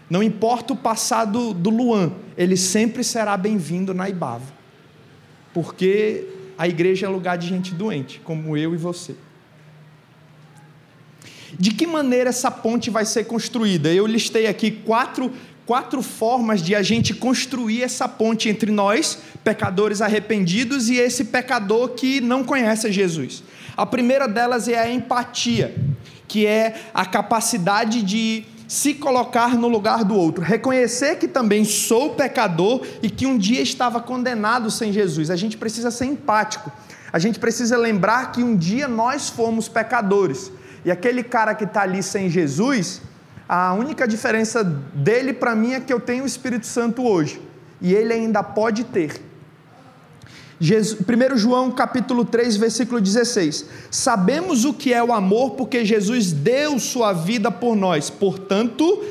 Não 0.08 0.22
importa 0.22 0.72
o 0.72 0.76
passado 0.76 1.52
do 1.52 1.68
Luan, 1.68 2.12
ele 2.38 2.56
sempre 2.56 3.02
será 3.02 3.36
bem-vindo 3.36 3.92
na 3.92 4.08
Ibava. 4.08 4.54
Porque 5.52 6.26
a 6.56 6.68
igreja 6.68 7.06
é 7.06 7.08
lugar 7.08 7.36
de 7.36 7.46
gente 7.48 7.74
doente, 7.74 8.20
como 8.20 8.56
eu 8.56 8.74
e 8.74 8.78
você. 8.78 9.14
De 11.58 11.70
que 11.70 11.86
maneira 11.86 12.30
essa 12.30 12.50
ponte 12.50 12.90
vai 12.90 13.04
ser 13.04 13.24
construída? 13.24 13.92
Eu 13.92 14.06
listei 14.06 14.46
aqui 14.46 14.70
quatro 14.70 15.32
quatro 15.66 16.00
formas 16.00 16.62
de 16.62 16.74
a 16.74 16.82
gente 16.82 17.12
construir 17.12 17.82
essa 17.82 18.08
ponte 18.08 18.48
entre 18.48 18.70
nós, 18.70 19.18
pecadores 19.42 20.00
arrependidos, 20.00 20.88
e 20.88 20.96
esse 20.96 21.24
pecador 21.24 21.90
que 21.90 22.20
não 22.20 22.44
conhece 22.44 22.90
Jesus. 22.92 23.42
A 23.76 23.84
primeira 23.84 24.28
delas 24.28 24.68
é 24.68 24.78
a 24.78 24.90
empatia, 24.90 25.74
que 26.28 26.46
é 26.46 26.76
a 26.94 27.04
capacidade 27.04 28.00
de 28.02 28.44
se 28.68 28.94
colocar 28.94 29.54
no 29.54 29.68
lugar 29.68 30.04
do 30.04 30.14
outro, 30.14 30.42
reconhecer 30.42 31.16
que 31.16 31.28
também 31.28 31.64
sou 31.64 32.14
pecador 32.14 32.84
e 33.02 33.10
que 33.10 33.26
um 33.26 33.36
dia 33.36 33.60
estava 33.60 34.00
condenado 34.00 34.70
sem 34.70 34.92
Jesus. 34.92 35.30
A 35.30 35.36
gente 35.36 35.56
precisa 35.56 35.90
ser 35.90 36.06
empático. 36.06 36.70
A 37.12 37.18
gente 37.18 37.38
precisa 37.38 37.76
lembrar 37.76 38.32
que 38.32 38.42
um 38.42 38.56
dia 38.56 38.88
nós 38.88 39.28
fomos 39.28 39.68
pecadores. 39.68 40.50
E 40.84 40.90
aquele 40.90 41.22
cara 41.22 41.54
que 41.54 41.64
está 41.64 41.82
ali 41.82 42.02
sem 42.02 42.28
Jesus, 42.28 43.00
a 43.48 43.72
única 43.74 44.06
diferença 44.08 44.64
dele 44.64 45.32
para 45.32 45.54
mim 45.54 45.72
é 45.72 45.80
que 45.80 45.92
eu 45.92 46.00
tenho 46.00 46.24
o 46.24 46.26
Espírito 46.26 46.66
Santo 46.66 47.06
hoje 47.06 47.40
e 47.80 47.94
ele 47.94 48.12
ainda 48.12 48.42
pode 48.42 48.84
ter. 48.84 49.20
Jesus, 50.58 50.98
1 51.00 51.36
João 51.36 51.70
capítulo 51.70 52.24
3, 52.24 52.56
versículo 52.56 53.00
16. 53.00 53.66
Sabemos 53.90 54.64
o 54.64 54.72
que 54.72 54.92
é 54.92 55.02
o 55.04 55.12
amor 55.12 55.50
porque 55.50 55.84
Jesus 55.84 56.32
deu 56.32 56.78
sua 56.78 57.12
vida 57.12 57.50
por 57.50 57.76
nós, 57.76 58.08
portanto, 58.08 59.04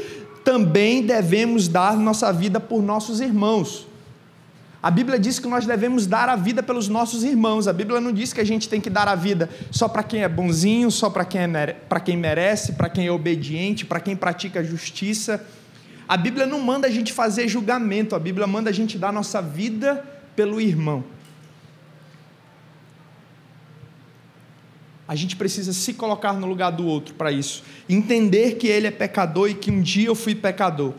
também 0.43 1.03
devemos 1.03 1.67
dar 1.67 1.95
nossa 1.97 2.31
vida 2.33 2.59
por 2.59 2.81
nossos 2.81 3.19
irmãos. 3.19 3.87
A 4.85 4.91
Bíblia 4.91 5.17
diz 5.17 5.39
que 5.39 5.47
nós 5.47 5.65
devemos 5.65 6.05
dar 6.05 6.29
a 6.29 6.35
vida 6.35 6.61
pelos 6.61 6.87
nossos 6.87 7.23
irmãos. 7.23 7.67
A 7.67 7.73
Bíblia 7.73 7.99
não 7.99 8.11
diz 8.11 8.31
que 8.31 8.39
a 8.39 8.43
gente 8.43 8.69
tem 8.69 8.79
que 8.79 8.87
dar 8.87 9.07
a 9.07 9.15
vida 9.15 9.49
só 9.71 9.87
para 9.87 10.03
quem 10.03 10.21
é 10.21 10.29
bonzinho, 10.29 10.91
só 10.91 11.09
para 11.09 11.25
quem, 11.25 11.41
é, 11.41 11.75
quem 12.05 12.15
merece, 12.15 12.73
para 12.73 12.87
quem 12.87 13.07
é 13.07 13.11
obediente, 13.11 13.83
para 13.83 13.99
quem 13.99 14.15
pratica 14.15 14.63
justiça. 14.63 15.43
A 16.07 16.15
Bíblia 16.15 16.45
não 16.45 16.61
manda 16.61 16.85
a 16.85 16.91
gente 16.91 17.11
fazer 17.13 17.47
julgamento, 17.47 18.15
a 18.15 18.19
Bíblia 18.19 18.45
manda 18.45 18.69
a 18.69 18.71
gente 18.71 18.95
dar 18.95 19.09
a 19.09 19.11
nossa 19.11 19.41
vida 19.41 20.05
pelo 20.35 20.61
irmão. 20.61 21.03
A 25.07 25.15
gente 25.15 25.35
precisa 25.35 25.73
se 25.73 25.95
colocar 25.95 26.33
no 26.33 26.45
lugar 26.45 26.69
do 26.69 26.85
outro 26.85 27.15
para 27.15 27.31
isso. 27.31 27.63
Entender 27.89 28.57
que 28.57 28.67
ele 28.67 28.85
é 28.85 28.91
pecador 28.91 29.49
e 29.49 29.55
que 29.55 29.71
um 29.71 29.81
dia 29.81 30.09
eu 30.09 30.15
fui 30.15 30.35
pecador. 30.35 30.93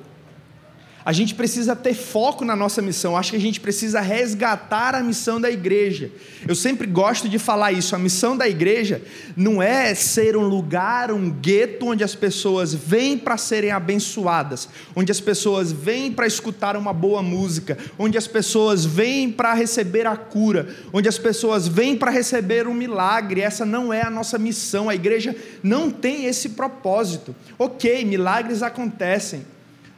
A 1.07 1.13
gente 1.13 1.37
precisa 1.37 1.77
ter 1.77 1.95
foco 1.95 2.45
na 2.45 2.57
nossa 2.57 2.83
missão. 2.83 3.17
Acho 3.17 3.31
que 3.31 3.37
a 3.37 3.41
gente 3.41 3.61
precisa 3.61 4.01
resgatar 4.01 4.93
a 4.93 5.01
missão 5.05 5.41
da 5.41 5.49
igreja. 5.49 6.11
Eu 6.49 6.57
sempre 6.57 6.85
gosto 6.85 7.29
de 7.29 7.39
falar 7.39 7.71
isso. 7.71 7.95
A 7.95 7.99
missão 7.99 8.37
da 8.37 8.49
igreja 8.49 9.01
não 9.37 9.63
é 9.63 9.95
ser 9.95 10.37
um 10.37 10.49
lugar, 10.49 11.13
um 11.13 11.31
gueto 11.31 11.87
onde 11.87 12.03
as 12.03 12.17
pessoas 12.17 12.75
vêm 12.75 13.17
para 13.17 13.37
serem 13.37 13.71
abençoadas, 13.71 14.69
onde 14.97 15.13
as 15.13 15.21
pessoas 15.21 15.71
vêm 15.71 16.11
para 16.11 16.27
escutar 16.27 16.77
uma 16.77 16.93
boa 16.93 17.23
música, 17.23 17.79
onde 17.97 18.19
as 18.19 18.27
pessoas 18.27 18.85
vêm 18.85 19.31
para 19.31 19.55
receber 19.55 20.09
a 20.09 20.17
cura, 20.17 20.75
onde 20.93 21.09
as 21.09 21.19
pessoas 21.19 21.69
vêm 21.69 21.97
para 21.97 22.11
receber 22.11 22.67
um 22.67 22.75
milagre. 22.75 23.43
Essa 23.43 23.65
não 23.65 23.93
é 23.93 24.03
a 24.03 24.11
nossa 24.11 24.39
missão. 24.39 24.89
A 24.89 24.95
igreja 24.97 25.37
não 25.63 25.89
tem 25.89 26.25
esse 26.25 26.49
propósito. 26.49 27.33
Ok, 27.57 28.05
milagres 28.05 28.61
acontecem 28.61 29.55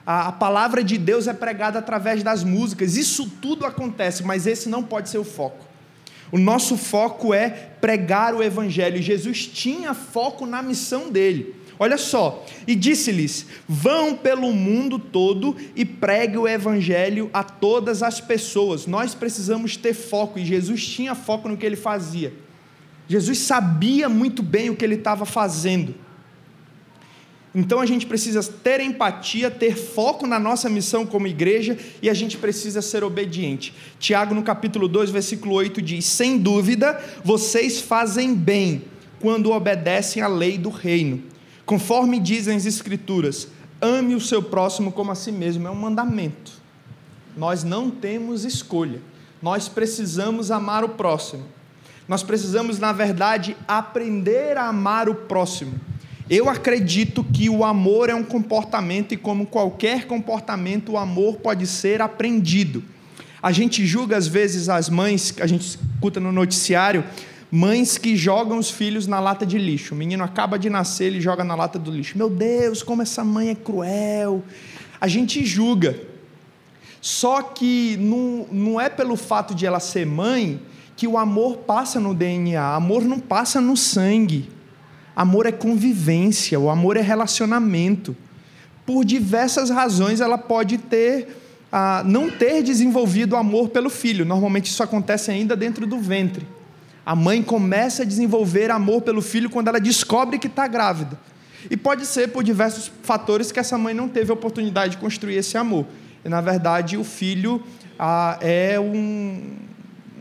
a, 0.08 0.28
a 0.28 0.32
palavra 0.32 0.82
de 0.82 0.96
Deus 0.96 1.26
é 1.26 1.34
pregada 1.34 1.78
através 1.78 2.22
das 2.22 2.42
músicas, 2.42 2.96
isso 2.96 3.30
tudo 3.42 3.66
acontece, 3.66 4.22
mas 4.22 4.46
esse 4.46 4.66
não 4.66 4.82
pode 4.82 5.10
ser 5.10 5.18
o 5.18 5.24
foco. 5.24 5.66
O 6.32 6.38
nosso 6.38 6.78
foco 6.78 7.34
é 7.34 7.50
pregar 7.50 8.34
o 8.34 8.42
Evangelho. 8.42 9.02
Jesus 9.02 9.46
tinha 9.46 9.92
foco 9.92 10.46
na 10.46 10.62
missão 10.62 11.10
dele. 11.10 11.54
Olha 11.78 11.98
só, 11.98 12.46
e 12.66 12.74
disse-lhes: 12.74 13.44
Vão 13.68 14.16
pelo 14.16 14.50
mundo 14.50 14.98
todo 14.98 15.54
e 15.76 15.84
pregue 15.84 16.38
o 16.38 16.48
Evangelho 16.48 17.28
a 17.30 17.44
todas 17.44 18.02
as 18.02 18.18
pessoas. 18.18 18.86
Nós 18.86 19.14
precisamos 19.14 19.76
ter 19.76 19.92
foco, 19.92 20.38
e 20.38 20.44
Jesus 20.44 20.86
tinha 20.86 21.14
foco 21.14 21.50
no 21.50 21.56
que 21.56 21.66
ele 21.66 21.76
fazia. 21.76 22.32
Jesus 23.06 23.40
sabia 23.40 24.08
muito 24.08 24.42
bem 24.42 24.70
o 24.70 24.76
que 24.76 24.86
ele 24.86 24.94
estava 24.94 25.26
fazendo. 25.26 26.07
Então 27.58 27.80
a 27.80 27.86
gente 27.86 28.06
precisa 28.06 28.40
ter 28.40 28.78
empatia, 28.80 29.50
ter 29.50 29.76
foco 29.76 30.28
na 30.28 30.38
nossa 30.38 30.68
missão 30.68 31.04
como 31.04 31.26
igreja 31.26 31.76
e 32.00 32.08
a 32.08 32.14
gente 32.14 32.38
precisa 32.38 32.80
ser 32.80 33.02
obediente. 33.02 33.74
Tiago, 33.98 34.32
no 34.32 34.44
capítulo 34.44 34.86
2, 34.86 35.10
versículo 35.10 35.56
8, 35.56 35.82
diz: 35.82 36.06
Sem 36.06 36.38
dúvida, 36.38 37.02
vocês 37.24 37.80
fazem 37.80 38.32
bem 38.32 38.84
quando 39.18 39.50
obedecem 39.50 40.22
à 40.22 40.28
lei 40.28 40.56
do 40.56 40.70
reino. 40.70 41.20
Conforme 41.66 42.20
dizem 42.20 42.54
as 42.54 42.64
Escrituras, 42.64 43.48
ame 43.82 44.14
o 44.14 44.20
seu 44.20 44.40
próximo 44.40 44.92
como 44.92 45.10
a 45.10 45.16
si 45.16 45.32
mesmo, 45.32 45.66
é 45.66 45.70
um 45.72 45.74
mandamento. 45.74 46.52
Nós 47.36 47.64
não 47.64 47.90
temos 47.90 48.44
escolha, 48.44 49.02
nós 49.42 49.68
precisamos 49.68 50.52
amar 50.52 50.84
o 50.84 50.90
próximo. 50.90 51.44
Nós 52.06 52.22
precisamos, 52.22 52.78
na 52.78 52.92
verdade, 52.92 53.56
aprender 53.66 54.56
a 54.56 54.68
amar 54.68 55.08
o 55.08 55.14
próximo. 55.14 55.74
Eu 56.30 56.48
acredito 56.50 57.24
que 57.24 57.48
o 57.48 57.64
amor 57.64 58.10
é 58.10 58.14
um 58.14 58.22
comportamento 58.22 59.12
e, 59.12 59.16
como 59.16 59.46
qualquer 59.46 60.06
comportamento, 60.06 60.92
o 60.92 60.98
amor 60.98 61.36
pode 61.36 61.66
ser 61.66 62.02
aprendido. 62.02 62.84
A 63.42 63.50
gente 63.50 63.86
julga 63.86 64.16
às 64.16 64.26
vezes 64.26 64.68
as 64.68 64.90
mães, 64.90 65.34
a 65.40 65.46
gente 65.46 65.62
escuta 65.62 66.20
no 66.20 66.30
noticiário, 66.30 67.02
mães 67.50 67.96
que 67.96 68.14
jogam 68.14 68.58
os 68.58 68.70
filhos 68.70 69.06
na 69.06 69.18
lata 69.20 69.46
de 69.46 69.56
lixo. 69.56 69.94
O 69.94 69.96
menino 69.96 70.22
acaba 70.22 70.58
de 70.58 70.68
nascer, 70.68 71.06
ele 71.06 71.20
joga 71.20 71.42
na 71.42 71.54
lata 71.54 71.78
do 71.78 71.90
lixo. 71.90 72.18
Meu 72.18 72.28
Deus, 72.28 72.82
como 72.82 73.00
essa 73.00 73.24
mãe 73.24 73.48
é 73.48 73.54
cruel. 73.54 74.44
A 75.00 75.08
gente 75.08 75.46
julga. 75.46 75.98
Só 77.00 77.40
que 77.40 77.96
não, 77.96 78.46
não 78.52 78.80
é 78.80 78.90
pelo 78.90 79.16
fato 79.16 79.54
de 79.54 79.64
ela 79.64 79.80
ser 79.80 80.04
mãe 80.04 80.60
que 80.94 81.06
o 81.06 81.16
amor 81.16 81.58
passa 81.58 81.98
no 81.98 82.12
DNA. 82.12 82.74
Amor 82.74 83.02
não 83.04 83.18
passa 83.18 83.62
no 83.62 83.78
sangue. 83.78 84.57
Amor 85.18 85.46
é 85.46 85.50
convivência, 85.50 86.60
o 86.60 86.70
amor 86.70 86.96
é 86.96 87.00
relacionamento. 87.00 88.16
Por 88.86 89.04
diversas 89.04 89.68
razões, 89.68 90.20
ela 90.20 90.38
pode 90.38 90.78
ter, 90.78 91.36
ah, 91.72 92.04
não 92.06 92.30
ter 92.30 92.62
desenvolvido 92.62 93.34
amor 93.34 93.70
pelo 93.70 93.90
filho. 93.90 94.24
Normalmente 94.24 94.66
isso 94.66 94.80
acontece 94.80 95.32
ainda 95.32 95.56
dentro 95.56 95.88
do 95.88 95.98
ventre. 95.98 96.46
A 97.04 97.16
mãe 97.16 97.42
começa 97.42 98.04
a 98.04 98.06
desenvolver 98.06 98.70
amor 98.70 99.02
pelo 99.02 99.20
filho 99.20 99.50
quando 99.50 99.66
ela 99.66 99.80
descobre 99.80 100.38
que 100.38 100.46
está 100.46 100.68
grávida. 100.68 101.18
E 101.68 101.76
pode 101.76 102.06
ser 102.06 102.28
por 102.28 102.44
diversos 102.44 102.88
fatores 103.02 103.50
que 103.50 103.58
essa 103.58 103.76
mãe 103.76 103.92
não 103.92 104.08
teve 104.08 104.30
a 104.30 104.34
oportunidade 104.34 104.92
de 104.92 104.98
construir 104.98 105.34
esse 105.34 105.58
amor. 105.58 105.84
E, 106.24 106.28
na 106.28 106.40
verdade, 106.40 106.96
o 106.96 107.02
filho 107.02 107.60
ah, 107.98 108.38
é 108.40 108.78
um, 108.78 109.42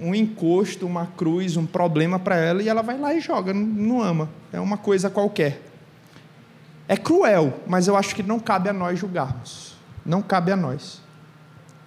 um 0.01 0.13
encosto, 0.13 0.85
uma 0.85 1.05
cruz, 1.05 1.57
um 1.57 1.65
problema 1.65 2.19
para 2.19 2.35
ela 2.35 2.61
e 2.61 2.69
ela 2.69 2.81
vai 2.81 2.97
lá 2.97 3.13
e 3.13 3.19
joga, 3.19 3.53
não 3.53 4.01
ama. 4.01 4.29
É 4.51 4.59
uma 4.59 4.77
coisa 4.77 5.09
qualquer. 5.09 5.61
É 6.87 6.95
cruel, 6.95 7.61
mas 7.67 7.87
eu 7.87 7.95
acho 7.95 8.15
que 8.15 8.23
não 8.23 8.39
cabe 8.39 8.69
a 8.69 8.73
nós 8.73 8.97
julgarmos. 8.97 9.75
Não 10.05 10.21
cabe 10.21 10.51
a 10.51 10.55
nós. 10.55 11.01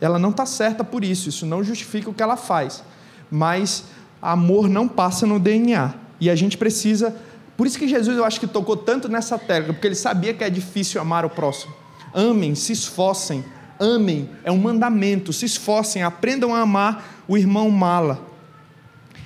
Ela 0.01 0.19
não 0.19 0.31
está 0.31 0.45
certa 0.45 0.85
por 0.85 1.05
isso, 1.05 1.29
isso 1.29 1.47
não 1.47 1.65
justifica 1.65 2.11
o 2.11 2.15
que 2.15 2.23
ela 2.23 2.37
faz. 2.37 2.83
Mas 3.31 3.85
amor 4.21 4.69
não 4.69 4.87
passa 4.87 5.27
no 5.27 5.39
DNA. 5.39 5.95
E 6.21 6.29
a 6.29 6.37
gente 6.37 6.59
precisa. 6.59 7.17
Por 7.57 7.67
isso 7.67 7.79
que 7.79 7.89
Jesus, 7.89 8.17
eu 8.17 8.25
acho 8.25 8.39
que 8.39 8.47
tocou 8.47 8.77
tanto 8.77 9.09
nessa 9.09 9.39
tecla, 9.39 9.73
porque 9.73 9.87
ele 9.87 9.95
sabia 9.95 10.35
que 10.35 10.45
é 10.45 10.51
difícil 10.51 11.01
amar 11.01 11.25
o 11.25 11.31
próximo. 11.31 11.75
Amem, 12.13 12.55
se 12.55 12.73
esforcem, 12.73 13.45
amem, 13.81 14.29
é 14.45 14.53
um 14.53 14.59
mandamento, 14.59 15.33
se 15.33 15.47
esforcem, 15.47 16.03
aprendam 16.03 16.55
a 16.55 16.61
amar 16.61 17.23
o 17.27 17.37
irmão 17.37 17.71
mala. 17.71 18.21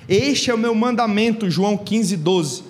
Este 0.07 0.49
é 0.49 0.53
o 0.53 0.57
meu 0.57 0.73
mandamento, 0.73 1.49
João 1.49 1.77
15, 1.77 2.15
12. 2.15 2.63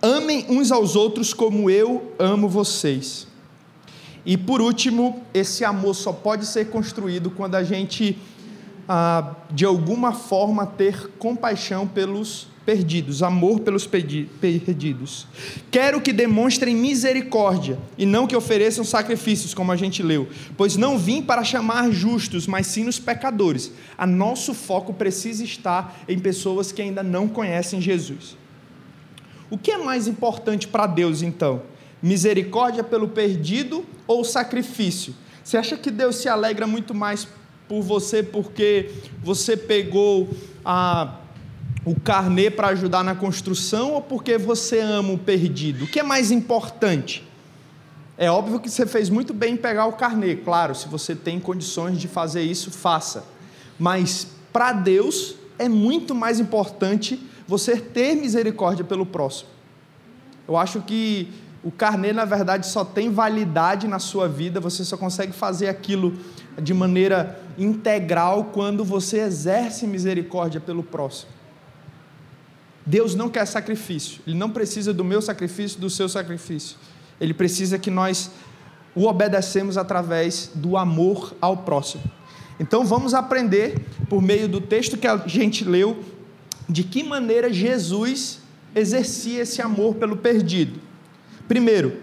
Amem 0.00 0.46
uns 0.48 0.72
aos 0.72 0.96
outros 0.96 1.34
como 1.34 1.68
eu 1.68 2.12
amo 2.18 2.48
vocês. 2.48 3.26
E 4.24 4.36
por 4.36 4.60
último, 4.60 5.22
esse 5.34 5.64
amor 5.64 5.94
só 5.94 6.12
pode 6.12 6.46
ser 6.46 6.70
construído 6.70 7.30
quando 7.30 7.56
a 7.56 7.62
gente, 7.62 8.16
ah, 8.88 9.34
de 9.50 9.64
alguma 9.64 10.12
forma, 10.12 10.64
ter 10.64 11.08
compaixão 11.18 11.86
pelos 11.86 12.51
perdidos, 12.64 13.22
amor 13.22 13.60
pelos 13.60 13.86
perdidos. 13.86 15.26
Quero 15.70 16.00
que 16.00 16.12
demonstrem 16.12 16.76
misericórdia 16.76 17.78
e 17.98 18.06
não 18.06 18.26
que 18.26 18.36
ofereçam 18.36 18.84
sacrifícios, 18.84 19.52
como 19.52 19.72
a 19.72 19.76
gente 19.76 20.02
leu, 20.02 20.28
pois 20.56 20.76
não 20.76 20.98
vim 20.98 21.22
para 21.22 21.42
chamar 21.42 21.90
justos, 21.90 22.46
mas 22.46 22.66
sim 22.66 22.86
os 22.86 22.98
pecadores. 22.98 23.72
A 23.98 24.06
nosso 24.06 24.54
foco 24.54 24.94
precisa 24.94 25.42
estar 25.42 26.02
em 26.08 26.18
pessoas 26.18 26.70
que 26.70 26.82
ainda 26.82 27.02
não 27.02 27.26
conhecem 27.26 27.80
Jesus. 27.80 28.36
O 29.50 29.58
que 29.58 29.70
é 29.70 29.78
mais 29.78 30.06
importante 30.06 30.68
para 30.68 30.86
Deus 30.86 31.20
então? 31.20 31.62
Misericórdia 32.02 32.82
pelo 32.82 33.08
perdido 33.08 33.84
ou 34.06 34.24
sacrifício? 34.24 35.14
Você 35.42 35.56
acha 35.56 35.76
que 35.76 35.90
Deus 35.90 36.16
se 36.16 36.28
alegra 36.28 36.66
muito 36.66 36.94
mais 36.94 37.26
por 37.68 37.82
você 37.82 38.22
porque 38.22 38.90
você 39.22 39.56
pegou 39.56 40.28
a 40.64 41.16
o 41.84 41.98
carnê 41.98 42.50
para 42.50 42.68
ajudar 42.68 43.02
na 43.02 43.14
construção 43.14 43.92
ou 43.92 44.02
porque 44.02 44.38
você 44.38 44.80
ama 44.80 45.12
o 45.12 45.18
perdido? 45.18 45.84
O 45.84 45.88
que 45.88 46.00
é 46.00 46.02
mais 46.02 46.30
importante? 46.30 47.28
É 48.16 48.30
óbvio 48.30 48.60
que 48.60 48.70
você 48.70 48.86
fez 48.86 49.08
muito 49.10 49.34
bem 49.34 49.54
em 49.54 49.56
pegar 49.56 49.86
o 49.86 49.94
carnê, 49.94 50.36
claro, 50.36 50.74
se 50.74 50.86
você 50.86 51.14
tem 51.14 51.40
condições 51.40 51.98
de 51.98 52.06
fazer 52.06 52.42
isso, 52.42 52.70
faça. 52.70 53.24
Mas 53.78 54.28
para 54.52 54.72
Deus 54.72 55.34
é 55.58 55.68
muito 55.68 56.14
mais 56.14 56.38
importante 56.38 57.18
você 57.48 57.76
ter 57.76 58.14
misericórdia 58.14 58.84
pelo 58.84 59.04
próximo. 59.04 59.50
Eu 60.46 60.56
acho 60.56 60.82
que 60.82 61.32
o 61.64 61.70
carnê, 61.70 62.12
na 62.12 62.24
verdade, 62.24 62.66
só 62.66 62.84
tem 62.84 63.10
validade 63.10 63.86
na 63.88 63.98
sua 63.98 64.28
vida, 64.28 64.60
você 64.60 64.84
só 64.84 64.96
consegue 64.96 65.32
fazer 65.32 65.68
aquilo 65.68 66.16
de 66.60 66.74
maneira 66.74 67.40
integral 67.56 68.50
quando 68.52 68.84
você 68.84 69.18
exerce 69.18 69.86
misericórdia 69.86 70.60
pelo 70.60 70.82
próximo. 70.82 71.30
Deus 72.84 73.14
não 73.14 73.28
quer 73.28 73.46
sacrifício, 73.46 74.20
Ele 74.26 74.36
não 74.36 74.50
precisa 74.50 74.92
do 74.92 75.04
meu 75.04 75.22
sacrifício, 75.22 75.80
do 75.80 75.88
seu 75.88 76.08
sacrifício. 76.08 76.76
Ele 77.20 77.32
precisa 77.32 77.78
que 77.78 77.90
nós 77.90 78.30
o 78.94 79.06
obedecemos 79.06 79.78
através 79.78 80.50
do 80.54 80.76
amor 80.76 81.34
ao 81.40 81.58
próximo. 81.58 82.02
Então 82.58 82.84
vamos 82.84 83.14
aprender, 83.14 83.80
por 84.08 84.20
meio 84.20 84.48
do 84.48 84.60
texto 84.60 84.96
que 84.96 85.06
a 85.06 85.16
gente 85.26 85.64
leu, 85.64 86.02
de 86.68 86.84
que 86.84 87.02
maneira 87.02 87.52
Jesus 87.52 88.40
exercia 88.74 89.42
esse 89.42 89.62
amor 89.62 89.94
pelo 89.94 90.16
perdido. 90.16 90.80
Primeiro, 91.48 91.96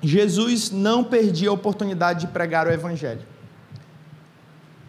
Jesus 0.00 0.70
não 0.70 1.04
perdia 1.04 1.50
a 1.50 1.52
oportunidade 1.52 2.26
de 2.26 2.32
pregar 2.32 2.66
o 2.66 2.70
Evangelho 2.70 3.32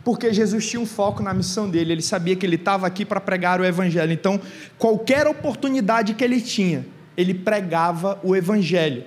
porque 0.04 0.34
Jesus 0.34 0.70
tinha 0.70 0.82
um 0.82 0.86
foco 0.86 1.24
na 1.24 1.34
missão 1.34 1.70
dele, 1.70 1.94
ele 1.94 2.02
sabia 2.02 2.36
que 2.36 2.46
ele 2.46 2.56
estava 2.56 2.86
aqui 2.86 3.06
para 3.06 3.22
pregar 3.22 3.62
o 3.62 3.66
Evangelho. 3.66 4.12
Então, 4.12 4.40
qualquer 4.78 5.28
oportunidade 5.28 6.14
que 6.14 6.24
ele 6.24 6.42
tinha, 6.42 6.86
ele 7.16 7.34
pregava 7.34 8.20
o 8.24 8.36
Evangelho. 8.36 9.06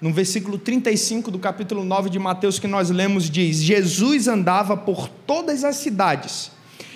No 0.00 0.12
versículo 0.12 0.58
35 0.58 1.30
do 1.30 1.38
capítulo 1.38 1.84
9 1.84 2.10
de 2.10 2.18
Mateus 2.18 2.58
que 2.58 2.66
nós 2.66 2.90
lemos, 2.90 3.30
diz: 3.30 3.58
Jesus 3.58 4.26
andava 4.26 4.76
por 4.76 5.08
todas 5.08 5.62
as 5.62 5.76
cidades 5.76 6.50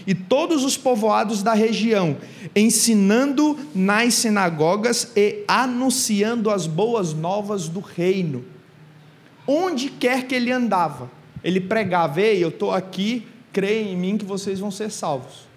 e 0.05 0.13
todos 0.13 0.65
os 0.65 0.77
povoados 0.77 1.41
da 1.41 1.55
região, 1.55 2.17
ensinando 2.55 3.57
nas 3.73 4.15
sinagogas 4.15 5.13
e 5.15 5.45
anunciando 5.47 6.51
as 6.51 6.67
boas 6.67 7.15
novas 7.15 7.69
do 7.69 7.79
reino. 7.79 8.45
Onde 9.47 9.89
quer 9.89 10.27
que 10.27 10.35
ele 10.35 10.51
andava, 10.51 11.09
ele 11.45 11.61
pregava: 11.61 12.21
Ei, 12.21 12.43
eu 12.43 12.49
estou 12.49 12.73
aqui 12.73 13.25
creem 13.57 13.95
em 13.95 13.97
mim 13.97 14.19
que 14.19 14.25
vocês 14.27 14.61
vão 14.61 14.71
ser 14.71 14.91
salvos. 14.91 15.49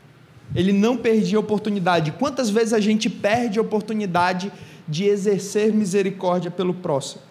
Ele 0.55 0.71
não 0.71 0.95
perdia 0.95 1.35
a 1.37 1.41
oportunidade. 1.41 2.13
Quantas 2.13 2.49
vezes 2.49 2.71
a 2.71 2.79
gente 2.79 3.09
perde 3.09 3.59
a 3.59 3.61
oportunidade 3.61 4.53
de 4.87 5.03
exercer 5.03 5.73
misericórdia 5.73 6.49
pelo 6.49 6.73
próximo? 6.73 7.21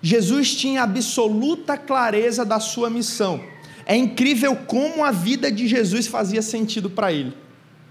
Jesus 0.00 0.54
tinha 0.54 0.84
absoluta 0.84 1.76
clareza 1.76 2.44
da 2.44 2.60
sua 2.60 2.88
missão. 2.88 3.42
É 3.84 3.96
incrível 3.96 4.54
como 4.54 5.04
a 5.04 5.10
vida 5.10 5.50
de 5.50 5.66
Jesus 5.66 6.06
fazia 6.06 6.40
sentido 6.40 6.88
para 6.88 7.12
ele. 7.12 7.36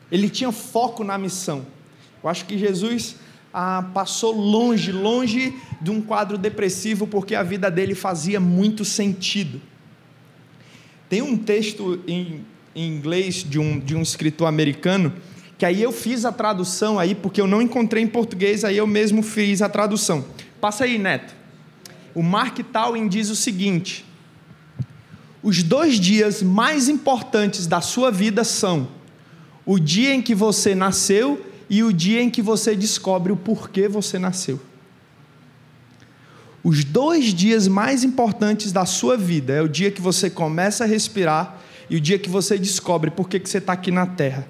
Ele 0.10 0.30
tinha 0.30 0.50
foco 0.50 1.04
na 1.04 1.18
missão. 1.18 1.66
Eu 2.24 2.30
acho 2.30 2.46
que 2.46 2.58
Jesus 2.58 3.18
ah, 3.54 3.84
passou 3.94 4.32
longe, 4.34 4.94
longe 4.94 5.54
de 5.82 5.92
um 5.92 6.00
quadro 6.02 6.38
depressivo, 6.38 7.06
porque 7.06 7.36
a 7.36 7.44
vida 7.44 7.70
dele 7.70 7.96
fazia 7.96 8.40
muito 8.40 8.86
sentido. 8.86 9.60
Tem 11.10 11.22
um 11.24 11.36
texto 11.36 12.00
em, 12.08 12.46
em 12.76 12.88
inglês 12.88 13.44
de 13.44 13.58
um, 13.58 13.80
de 13.80 13.96
um 13.96 14.02
escritor 14.02 14.48
americano, 14.48 15.12
que 15.58 15.66
aí 15.66 15.82
eu 15.82 15.92
fiz 15.92 16.24
a 16.24 16.32
tradução 16.32 17.00
aí, 17.00 17.16
porque 17.16 17.42
eu 17.42 17.48
não 17.48 17.62
encontrei 17.62 18.04
em 18.04 18.08
português, 18.08 18.64
aí 18.64 18.78
eu 18.78 18.88
mesmo 18.88 19.24
fiz 19.24 19.62
a 19.62 19.68
tradução. 19.68 20.24
Passa 20.62 20.86
aí, 20.86 20.98
Neto. 20.98 21.34
O 22.14 22.22
Mark 22.22 22.60
Twain 22.60 23.08
diz 23.08 23.30
o 23.30 23.36
seguinte: 23.36 24.06
os 25.42 25.64
dois 25.64 26.00
dias 26.00 26.44
mais 26.44 26.88
importantes 26.88 27.66
da 27.66 27.82
sua 27.82 28.12
vida 28.12 28.44
são 28.44 28.88
o 29.66 29.80
dia 29.80 30.14
em 30.14 30.22
que 30.22 30.36
você 30.36 30.76
nasceu 30.76 31.46
e 31.70 31.84
o 31.84 31.92
dia 31.92 32.22
em 32.22 32.30
que 32.30 32.42
você 32.42 32.76
descobre 32.76 33.32
o 33.32 33.38
porquê 33.38 33.88
você 33.88 34.18
nasceu. 34.18 34.60
Os 36.64 36.84
dois 36.84 37.34
dias 37.34 37.68
mais 37.68 38.04
importantes 38.04 38.72
da 38.72 38.86
sua 38.86 39.16
vida 39.16 39.54
é 39.54 39.62
o 39.62 39.70
dia 39.70 39.92
que 39.92 40.02
você 40.02 40.30
começa 40.30 40.84
a 40.84 40.88
respirar 40.88 41.60
e 41.90 41.96
o 41.96 42.02
dia 42.02 42.20
que 42.20 42.30
você 42.30 42.58
descobre 42.58 43.10
por 43.10 43.30
que, 43.30 43.40
que 43.40 43.50
você 43.50 43.60
está 43.60 43.74
aqui 43.74 43.92
na 43.92 44.06
terra. 44.06 44.48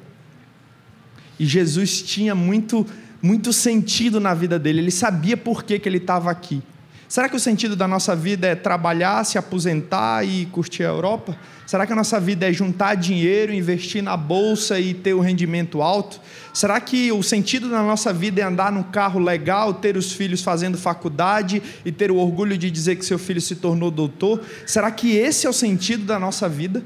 E 1.40 1.46
Jesus 1.46 2.02
tinha 2.02 2.36
muito, 2.36 2.86
muito 3.22 3.54
sentido 3.54 4.20
na 4.20 4.34
vida 4.34 4.60
dele, 4.60 4.80
ele 4.80 4.92
sabia 4.92 5.38
por 5.38 5.64
que, 5.64 5.80
que 5.80 5.88
ele 5.88 5.98
estava 5.98 6.30
aqui. 6.30 6.62
Será 7.10 7.28
que 7.28 7.36
o 7.36 7.40
sentido 7.40 7.76
da 7.76 7.88
nossa 7.88 8.16
vida 8.16 8.46
é 8.46 8.54
trabalhar, 8.54 9.24
se 9.24 9.36
aposentar 9.36 10.24
e 10.24 10.46
curtir 10.46 10.84
a 10.84 10.90
Europa? 10.90 11.36
Será 11.66 11.88
que 11.88 11.92
a 11.92 11.96
nossa 11.96 12.20
vida 12.20 12.48
é 12.48 12.54
juntar 12.54 12.94
dinheiro, 12.94 13.52
investir 13.52 14.04
na 14.04 14.16
bolsa 14.16 14.80
e 14.80 14.94
ter 14.94 15.16
um 15.16 15.20
rendimento 15.20 15.82
alto? 15.82 16.22
Será 16.54 16.80
que 16.80 17.12
o 17.12 17.24
sentido 17.24 17.68
da 17.68 17.82
nossa 17.82 18.14
vida 18.14 18.42
é 18.42 18.44
andar 18.44 18.72
num 18.72 18.84
carro 18.84 19.20
legal, 19.20 19.74
ter 19.74 19.98
os 19.98 20.14
filhos 20.14 20.44
fazendo 20.44 20.78
faculdade 20.78 21.64
e 21.84 21.92
ter 21.92 22.12
o 22.12 22.16
orgulho 22.18 22.56
de 22.56 22.70
dizer 22.70 22.96
que 22.96 23.04
seu 23.04 23.18
filho 23.18 23.42
se 23.42 23.56
tornou 23.56 23.90
doutor? 23.90 24.44
Será 24.68 24.92
que 24.92 25.16
esse 25.16 25.48
é 25.48 25.50
o 25.50 25.54
sentido 25.54 26.06
da 26.06 26.20
nossa 26.20 26.48
vida? 26.48 26.84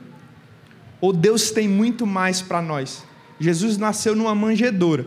Ou 1.02 1.12
Deus 1.12 1.52
tem 1.52 1.68
muito 1.68 2.08
mais 2.08 2.42
para 2.42 2.62
nós? 2.62 3.04
Jesus 3.42 3.78
nasceu 3.78 4.16
numa 4.16 4.34
manjedoura. 4.34 5.06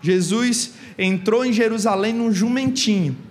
Jesus 0.00 0.74
entrou 0.96 1.44
em 1.44 1.52
Jerusalém 1.52 2.12
num 2.12 2.32
jumentinho 2.32 3.28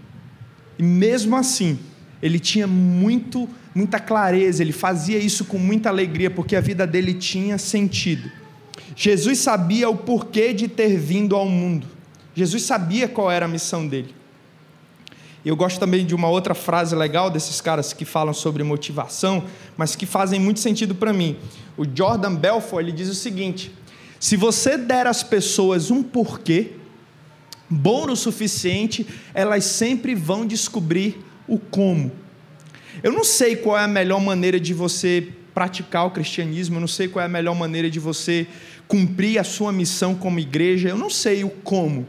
e 0.80 0.84
mesmo 0.84 1.36
assim, 1.36 1.78
ele 2.24 2.40
tinha 2.40 2.66
muito, 2.66 3.50
muita 3.76 4.00
clareza, 4.00 4.64
ele 4.64 4.72
fazia 4.72 5.20
isso 5.20 5.44
com 5.44 5.60
muita 5.60 5.90
alegria, 5.90 6.32
porque 6.32 6.56
a 6.56 6.62
vida 6.62 6.88
dele 6.88 7.14
tinha 7.14 7.58
sentido. 7.58 8.32
Jesus 8.96 9.40
sabia 9.40 9.90
o 9.90 9.98
porquê 9.98 10.54
de 10.54 10.70
ter 10.70 10.98
vindo 10.98 11.36
ao 11.36 11.48
mundo. 11.48 11.86
Jesus 12.34 12.64
sabia 12.64 13.10
qual 13.10 13.30
era 13.30 13.46
a 13.46 13.50
missão 13.50 13.86
dele. 13.86 14.16
Eu 15.44 15.56
gosto 15.56 15.80
também 15.80 16.06
de 16.06 16.16
uma 16.16 16.30
outra 16.30 16.54
frase 16.54 16.96
legal 16.96 17.30
desses 17.30 17.60
caras 17.60 17.92
que 17.92 18.06
falam 18.06 18.34
sobre 18.34 18.64
motivação, 18.64 19.44
mas 19.76 19.96
que 19.96 20.06
fazem 20.06 20.40
muito 20.40 20.62
sentido 20.62 20.96
para 20.96 21.12
mim. 21.12 21.38
O 21.78 21.84
Jordan 21.86 22.36
Belfort 22.36 22.84
ele 22.84 22.92
diz 22.94 23.10
o 23.10 23.16
seguinte: 23.16 23.72
se 24.18 24.38
você 24.38 24.78
der 24.78 25.08
às 25.08 25.24
pessoas 25.24 25.92
um 25.92 26.04
porquê, 26.04 26.74
bom 27.70 28.10
o 28.10 28.16
suficiente, 28.16 29.06
elas 29.34 29.64
sempre 29.66 30.16
vão 30.16 30.46
descobrir 30.46 31.24
o 31.48 31.60
como. 31.60 32.12
Eu 33.04 33.12
não 33.12 33.24
sei 33.24 33.56
qual 33.56 33.78
é 33.78 33.84
a 33.84 33.88
melhor 33.88 34.20
maneira 34.20 34.60
de 34.60 34.74
você 34.74 35.28
praticar 35.54 36.06
o 36.06 36.12
cristianismo, 36.12 36.78
eu 36.78 36.82
não 36.82 36.88
sei 36.88 37.08
qual 37.08 37.22
é 37.22 37.26
a 37.26 37.30
melhor 37.30 37.56
maneira 37.56 37.90
de 37.90 38.00
você 38.00 38.48
cumprir 38.88 39.38
a 39.38 39.44
sua 39.44 39.72
missão 39.72 40.16
como 40.16 40.40
igreja, 40.40 40.90
eu 40.90 40.98
não 40.98 41.10
sei 41.10 41.44
o 41.44 41.50
como, 41.50 42.08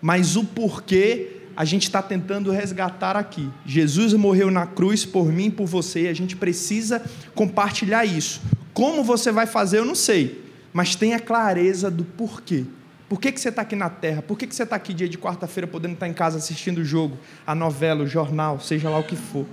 mas 0.00 0.36
o 0.36 0.44
porquê 0.44 1.32
a 1.56 1.64
gente 1.64 1.84
está 1.84 2.02
tentando 2.02 2.50
resgatar 2.50 3.16
aqui. 3.16 3.48
Jesus 3.64 4.12
morreu 4.12 4.50
na 4.50 4.66
cruz 4.66 5.06
por 5.06 5.32
mim 5.32 5.46
e 5.46 5.50
por 5.50 5.66
você, 5.66 6.02
e 6.02 6.08
a 6.08 6.14
gente 6.14 6.36
precisa 6.36 7.02
compartilhar 7.34 8.04
isso. 8.04 8.42
Como 8.74 9.02
você 9.02 9.32
vai 9.32 9.46
fazer, 9.46 9.78
eu 9.78 9.84
não 9.84 9.94
sei, 9.94 10.44
mas 10.72 10.94
tenha 10.94 11.18
clareza 11.18 11.90
do 11.90 12.04
porquê. 12.04 12.64
Por 13.08 13.20
que, 13.20 13.30
que 13.30 13.40
você 13.40 13.50
está 13.50 13.62
aqui 13.62 13.76
na 13.76 13.88
terra? 13.88 14.20
Por 14.20 14.36
que, 14.36 14.46
que 14.46 14.54
você 14.54 14.64
está 14.64 14.74
aqui 14.74 14.92
dia 14.92 15.08
de 15.08 15.16
quarta-feira 15.16 15.66
podendo 15.66 15.94
estar 15.94 16.08
em 16.08 16.12
casa 16.12 16.38
assistindo 16.38 16.78
o 16.78 16.84
jogo, 16.84 17.16
a 17.46 17.54
novela, 17.54 18.02
o 18.02 18.06
jornal, 18.06 18.58
seja 18.60 18.90
lá 18.90 18.98
o 18.98 19.04
que 19.04 19.14
for? 19.14 19.46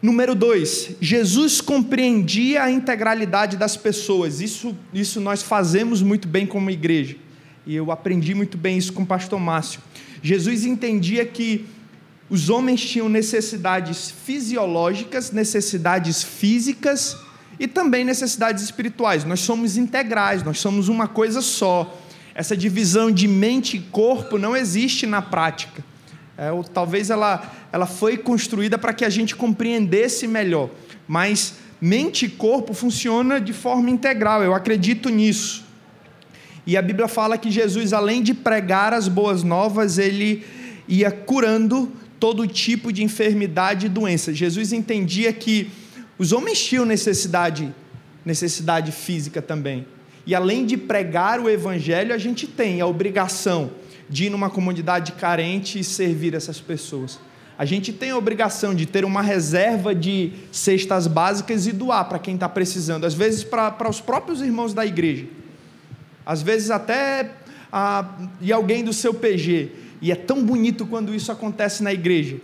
Número 0.00 0.34
dois, 0.34 0.96
Jesus 1.00 1.60
compreendia 1.60 2.62
a 2.62 2.70
integralidade 2.70 3.56
das 3.56 3.76
pessoas. 3.76 4.40
Isso, 4.40 4.74
isso 4.94 5.20
nós 5.20 5.42
fazemos 5.42 6.00
muito 6.00 6.26
bem 6.26 6.46
como 6.46 6.70
igreja. 6.70 7.16
E 7.66 7.74
eu 7.74 7.90
aprendi 7.90 8.34
muito 8.34 8.56
bem 8.56 8.78
isso 8.78 8.92
com 8.92 9.02
o 9.02 9.06
pastor 9.06 9.38
Márcio. 9.38 9.80
Jesus 10.22 10.64
entendia 10.64 11.26
que 11.26 11.66
os 12.30 12.48
homens 12.48 12.80
tinham 12.82 13.08
necessidades 13.08 14.10
fisiológicas, 14.10 15.32
necessidades 15.32 16.22
físicas 16.22 17.16
e 17.60 17.68
também 17.68 18.06
necessidades 18.06 18.64
espirituais. 18.64 19.22
Nós 19.22 19.40
somos 19.40 19.76
integrais, 19.76 20.42
nós 20.42 20.58
somos 20.58 20.88
uma 20.88 21.06
coisa 21.06 21.42
só. 21.42 21.94
Essa 22.34 22.56
divisão 22.56 23.12
de 23.12 23.28
mente 23.28 23.76
e 23.76 23.80
corpo 23.80 24.38
não 24.38 24.56
existe 24.56 25.06
na 25.06 25.20
prática. 25.20 25.84
É, 26.38 26.50
ou, 26.50 26.64
talvez 26.64 27.10
ela, 27.10 27.52
ela 27.70 27.84
foi 27.84 28.16
construída 28.16 28.78
para 28.78 28.94
que 28.94 29.04
a 29.04 29.10
gente 29.10 29.36
compreendesse 29.36 30.26
melhor, 30.26 30.70
mas 31.06 31.56
mente 31.78 32.24
e 32.24 32.28
corpo 32.30 32.72
funciona 32.72 33.38
de 33.38 33.52
forma 33.52 33.90
integral, 33.90 34.42
eu 34.42 34.54
acredito 34.54 35.10
nisso. 35.10 35.62
E 36.66 36.78
a 36.78 36.82
Bíblia 36.82 37.08
fala 37.08 37.36
que 37.36 37.50
Jesus, 37.50 37.92
além 37.92 38.22
de 38.22 38.32
pregar 38.32 38.94
as 38.94 39.06
boas 39.06 39.42
novas, 39.42 39.98
ele 39.98 40.46
ia 40.88 41.10
curando 41.10 41.92
todo 42.18 42.46
tipo 42.46 42.90
de 42.90 43.02
enfermidade 43.04 43.84
e 43.84 43.88
doença. 43.90 44.32
Jesus 44.32 44.72
entendia 44.72 45.30
que 45.30 45.70
os 46.20 46.32
homens 46.32 46.62
tinham 46.62 46.84
necessidade, 46.84 47.74
necessidade 48.26 48.92
física 48.92 49.40
também. 49.40 49.86
E 50.26 50.34
além 50.34 50.66
de 50.66 50.76
pregar 50.76 51.40
o 51.40 51.48
evangelho, 51.48 52.14
a 52.14 52.18
gente 52.18 52.46
tem 52.46 52.78
a 52.82 52.86
obrigação 52.86 53.70
de 54.06 54.26
ir 54.26 54.30
numa 54.30 54.50
comunidade 54.50 55.12
carente 55.12 55.78
e 55.78 55.82
servir 55.82 56.34
essas 56.34 56.60
pessoas. 56.60 57.18
A 57.56 57.64
gente 57.64 57.90
tem 57.90 58.10
a 58.10 58.18
obrigação 58.18 58.74
de 58.74 58.84
ter 58.84 59.02
uma 59.02 59.22
reserva 59.22 59.94
de 59.94 60.32
cestas 60.52 61.06
básicas 61.06 61.66
e 61.66 61.72
doar 61.72 62.06
para 62.06 62.18
quem 62.18 62.34
está 62.34 62.50
precisando, 62.50 63.06
às 63.06 63.14
vezes 63.14 63.42
para, 63.42 63.88
os 63.88 64.02
próprios 64.02 64.42
irmãos 64.42 64.74
da 64.74 64.84
igreja, 64.84 65.24
às 66.26 66.42
vezes 66.42 66.70
até 66.70 67.30
a, 67.72 68.28
e 68.42 68.52
alguém 68.52 68.84
do 68.84 68.92
seu 68.92 69.14
PG. 69.14 69.70
E 70.02 70.12
é 70.12 70.14
tão 70.14 70.44
bonito 70.44 70.84
quando 70.84 71.14
isso 71.14 71.32
acontece 71.32 71.82
na 71.82 71.94
igreja. 71.94 72.36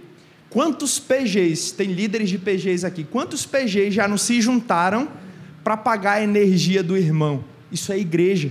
Quantos 0.56 0.98
PGs, 0.98 1.74
tem 1.74 1.92
líderes 1.92 2.30
de 2.30 2.38
PGs 2.38 2.86
aqui, 2.86 3.04
quantos 3.04 3.44
PGs 3.44 3.90
já 3.90 4.08
não 4.08 4.16
se 4.16 4.40
juntaram 4.40 5.06
para 5.62 5.76
pagar 5.76 6.12
a 6.12 6.22
energia 6.22 6.82
do 6.82 6.96
irmão? 6.96 7.44
Isso 7.70 7.92
é 7.92 7.98
igreja. 7.98 8.50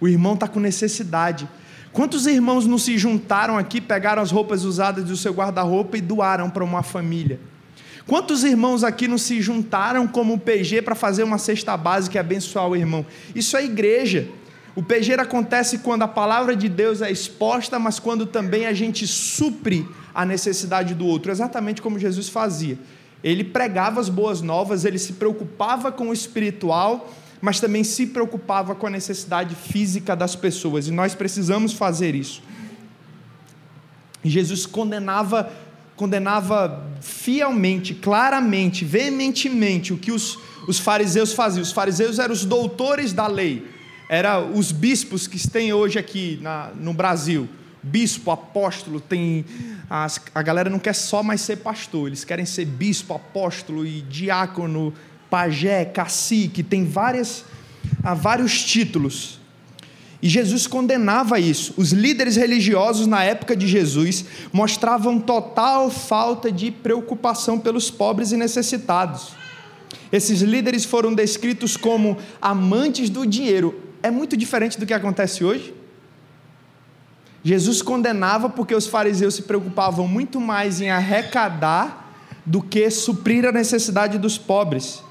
O 0.00 0.08
irmão 0.08 0.34
está 0.34 0.48
com 0.48 0.58
necessidade. 0.58 1.48
Quantos 1.92 2.26
irmãos 2.26 2.66
não 2.66 2.76
se 2.76 2.98
juntaram 2.98 3.56
aqui, 3.56 3.80
pegaram 3.80 4.20
as 4.20 4.32
roupas 4.32 4.64
usadas 4.64 5.04
do 5.04 5.16
seu 5.16 5.32
guarda-roupa 5.32 5.96
e 5.96 6.00
doaram 6.00 6.50
para 6.50 6.64
uma 6.64 6.82
família? 6.82 7.38
Quantos 8.04 8.42
irmãos 8.42 8.82
aqui 8.82 9.06
não 9.06 9.16
se 9.16 9.40
juntaram 9.40 10.08
como 10.08 10.40
PG 10.40 10.82
para 10.82 10.96
fazer 10.96 11.22
uma 11.22 11.38
cesta 11.38 11.76
básica 11.76 12.16
e 12.16 12.18
abençoar 12.18 12.66
o 12.66 12.74
irmão? 12.74 13.06
Isso 13.32 13.56
é 13.56 13.64
igreja. 13.64 14.26
O 14.74 14.82
PG 14.82 15.14
acontece 15.14 15.78
quando 15.78 16.02
a 16.02 16.08
palavra 16.08 16.54
de 16.54 16.68
Deus 16.68 17.02
é 17.02 17.10
exposta, 17.10 17.78
mas 17.78 17.98
quando 17.98 18.26
também 18.26 18.66
a 18.66 18.72
gente 18.72 19.06
supre 19.06 19.88
a 20.14 20.24
necessidade 20.24 20.94
do 20.94 21.06
outro, 21.06 21.30
exatamente 21.30 21.82
como 21.82 21.98
Jesus 21.98 22.28
fazia. 22.28 22.78
Ele 23.22 23.42
pregava 23.42 24.00
as 24.00 24.08
boas 24.08 24.40
novas, 24.40 24.84
ele 24.84 24.98
se 24.98 25.14
preocupava 25.14 25.90
com 25.90 26.10
o 26.10 26.12
espiritual, 26.12 27.12
mas 27.40 27.60
também 27.60 27.82
se 27.82 28.06
preocupava 28.06 28.74
com 28.74 28.86
a 28.86 28.90
necessidade 28.90 29.54
física 29.54 30.14
das 30.14 30.36
pessoas, 30.36 30.88
e 30.88 30.90
nós 30.92 31.14
precisamos 31.14 31.72
fazer 31.72 32.14
isso. 32.14 32.42
Jesus 34.24 34.66
condenava 34.66 35.50
condenava 35.98 36.86
fielmente, 37.00 37.92
claramente, 37.92 38.84
veementemente 38.84 39.92
o 39.92 39.98
que 39.98 40.12
os, 40.12 40.38
os 40.68 40.78
fariseus 40.78 41.32
faziam. 41.32 41.60
Os 41.60 41.72
fariseus 41.72 42.20
eram 42.20 42.32
os 42.32 42.44
doutores 42.44 43.12
da 43.12 43.26
lei, 43.26 43.66
eram 44.08 44.54
os 44.54 44.72
bispos 44.72 45.26
que 45.26 45.48
tem 45.48 45.72
hoje 45.72 45.98
aqui 45.98 46.38
na, 46.40 46.70
no 46.74 46.92
Brasil 46.92 47.48
bispo, 47.82 48.30
apóstolo, 48.30 49.00
tem 49.00 49.44
as, 49.88 50.20
a 50.34 50.42
galera 50.42 50.68
não 50.68 50.78
quer 50.78 50.94
só 50.94 51.22
mais 51.22 51.40
ser 51.40 51.56
pastor, 51.56 52.08
eles 52.08 52.24
querem 52.24 52.44
ser 52.44 52.64
bispo, 52.64 53.14
apóstolo 53.14 53.86
e 53.86 54.02
diácono, 54.02 54.92
pajé, 55.30 55.84
cacique, 55.84 56.62
tem 56.62 56.84
várias, 56.84 57.44
há 58.02 58.14
vários 58.14 58.64
títulos. 58.64 59.38
E 60.20 60.28
Jesus 60.28 60.66
condenava 60.66 61.38
isso. 61.38 61.72
Os 61.76 61.92
líderes 61.92 62.34
religiosos 62.34 63.06
na 63.06 63.22
época 63.22 63.54
de 63.54 63.68
Jesus 63.68 64.24
mostravam 64.52 65.20
total 65.20 65.90
falta 65.90 66.50
de 66.50 66.72
preocupação 66.72 67.56
pelos 67.56 67.88
pobres 67.88 68.32
e 68.32 68.36
necessitados. 68.36 69.28
Esses 70.10 70.40
líderes 70.40 70.84
foram 70.84 71.14
descritos 71.14 71.76
como 71.76 72.18
amantes 72.42 73.08
do 73.08 73.24
dinheiro. 73.24 73.87
É 74.02 74.10
muito 74.10 74.36
diferente 74.36 74.78
do 74.78 74.86
que 74.86 74.94
acontece 74.94 75.44
hoje. 75.44 75.74
Jesus 77.42 77.82
condenava 77.82 78.48
porque 78.48 78.74
os 78.74 78.86
fariseus 78.86 79.34
se 79.34 79.42
preocupavam 79.42 80.06
muito 80.06 80.40
mais 80.40 80.80
em 80.80 80.90
arrecadar 80.90 82.12
do 82.44 82.62
que 82.62 82.90
suprir 82.90 83.46
a 83.46 83.52
necessidade 83.52 84.18
dos 84.18 84.36
pobres. 84.36 85.02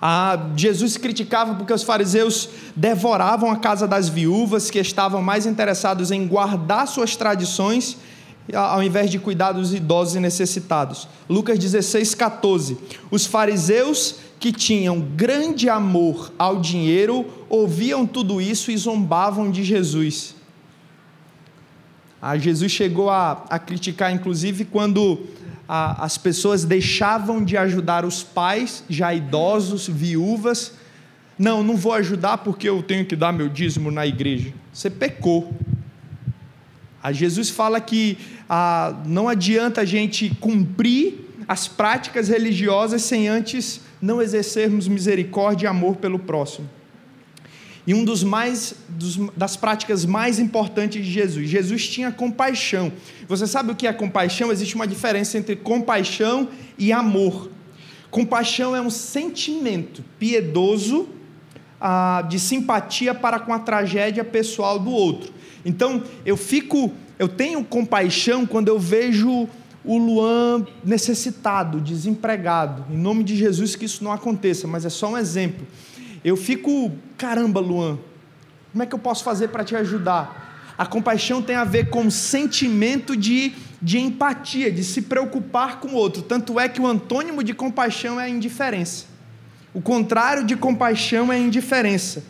Ah, 0.00 0.50
Jesus 0.54 0.96
criticava 0.96 1.54
porque 1.54 1.72
os 1.72 1.82
fariseus 1.82 2.48
devoravam 2.76 3.50
a 3.50 3.56
casa 3.56 3.88
das 3.88 4.08
viúvas, 4.08 4.70
que 4.70 4.78
estavam 4.78 5.22
mais 5.22 5.46
interessados 5.46 6.10
em 6.10 6.26
guardar 6.26 6.86
suas 6.86 7.16
tradições 7.16 7.96
ao 8.52 8.82
invés 8.82 9.10
de 9.10 9.18
cuidar 9.18 9.52
dos 9.52 9.72
idosos 9.72 10.16
e 10.16 10.20
necessitados. 10.20 11.08
Lucas 11.28 11.58
16, 11.58 12.14
14. 12.14 12.76
Os 13.10 13.24
fariseus 13.24 14.16
que 14.44 14.52
tinham 14.52 15.00
grande 15.00 15.70
amor 15.70 16.30
ao 16.38 16.60
dinheiro 16.60 17.24
ouviam 17.48 18.06
tudo 18.06 18.42
isso 18.42 18.70
e 18.70 18.76
zombavam 18.76 19.50
de 19.50 19.64
Jesus. 19.64 20.36
Ah, 22.20 22.36
Jesus 22.36 22.70
chegou 22.70 23.08
a, 23.08 23.42
a 23.48 23.58
criticar, 23.58 24.12
inclusive, 24.12 24.66
quando 24.66 25.24
a, 25.66 26.04
as 26.04 26.18
pessoas 26.18 26.62
deixavam 26.62 27.42
de 27.42 27.56
ajudar 27.56 28.04
os 28.04 28.22
pais, 28.22 28.84
já 28.86 29.14
idosos, 29.14 29.88
viúvas. 29.88 30.74
Não, 31.38 31.62
não 31.62 31.74
vou 31.74 31.94
ajudar 31.94 32.36
porque 32.36 32.68
eu 32.68 32.82
tenho 32.82 33.06
que 33.06 33.16
dar 33.16 33.32
meu 33.32 33.48
dízimo 33.48 33.90
na 33.90 34.06
igreja. 34.06 34.52
Você 34.70 34.90
pecou. 34.90 35.54
A 37.02 37.12
Jesus 37.12 37.48
fala 37.48 37.80
que 37.80 38.18
ah, 38.46 38.94
não 39.06 39.26
adianta 39.26 39.80
a 39.80 39.86
gente 39.86 40.36
cumprir 40.38 41.30
as 41.48 41.66
práticas 41.66 42.28
religiosas 42.28 43.00
sem 43.00 43.26
antes 43.26 43.80
não 44.04 44.20
exercermos 44.20 44.86
misericórdia 44.86 45.66
e 45.66 45.68
amor 45.68 45.96
pelo 45.96 46.18
próximo. 46.18 46.68
E 47.86 47.94
um 47.94 48.04
dos 48.04 48.22
mais 48.22 48.74
dos, 48.88 49.16
das 49.34 49.56
práticas 49.56 50.04
mais 50.04 50.38
importantes 50.38 51.04
de 51.04 51.10
Jesus, 51.10 51.48
Jesus 51.48 51.88
tinha 51.88 52.12
compaixão. 52.12 52.92
Você 53.26 53.46
sabe 53.46 53.72
o 53.72 53.74
que 53.74 53.86
é 53.86 53.92
compaixão? 53.94 54.52
Existe 54.52 54.74
uma 54.74 54.86
diferença 54.86 55.38
entre 55.38 55.56
compaixão 55.56 56.48
e 56.78 56.92
amor. 56.92 57.50
Compaixão 58.10 58.76
é 58.76 58.80
um 58.80 58.90
sentimento 58.90 60.04
piedoso 60.18 61.08
ah, 61.80 62.26
de 62.28 62.38
simpatia 62.38 63.14
para 63.14 63.38
com 63.38 63.54
a 63.54 63.58
tragédia 63.58 64.22
pessoal 64.22 64.78
do 64.78 64.90
outro. 64.90 65.32
Então, 65.64 66.02
eu 66.26 66.36
fico, 66.36 66.92
eu 67.18 67.28
tenho 67.28 67.64
compaixão 67.64 68.44
quando 68.44 68.68
eu 68.68 68.78
vejo 68.78 69.48
o 69.84 69.98
Luan 69.98 70.66
necessitado, 70.82 71.80
desempregado. 71.80 72.84
Em 72.90 72.96
nome 72.96 73.22
de 73.22 73.36
Jesus 73.36 73.76
que 73.76 73.84
isso 73.84 74.02
não 74.02 74.12
aconteça, 74.12 74.66
mas 74.66 74.84
é 74.84 74.90
só 74.90 75.10
um 75.10 75.18
exemplo. 75.18 75.66
Eu 76.24 76.36
fico, 76.36 76.90
caramba, 77.18 77.60
Luan, 77.60 77.98
como 78.72 78.82
é 78.82 78.86
que 78.86 78.94
eu 78.94 78.98
posso 78.98 79.22
fazer 79.22 79.48
para 79.48 79.62
te 79.62 79.76
ajudar? 79.76 80.74
A 80.76 80.86
compaixão 80.86 81.42
tem 81.42 81.54
a 81.54 81.64
ver 81.64 81.90
com 81.90 82.10
sentimento 82.10 83.16
de, 83.16 83.52
de 83.80 83.98
empatia, 83.98 84.72
de 84.72 84.82
se 84.82 85.02
preocupar 85.02 85.78
com 85.78 85.88
o 85.88 85.94
outro. 85.94 86.22
Tanto 86.22 86.58
é 86.58 86.68
que 86.68 86.80
o 86.80 86.86
antônimo 86.86 87.44
de 87.44 87.52
compaixão 87.54 88.18
é 88.18 88.24
a 88.24 88.28
indiferença. 88.28 89.04
O 89.72 89.80
contrário 89.80 90.44
de 90.44 90.56
compaixão 90.56 91.32
é 91.32 91.36
a 91.36 91.38
indiferença. 91.38 92.24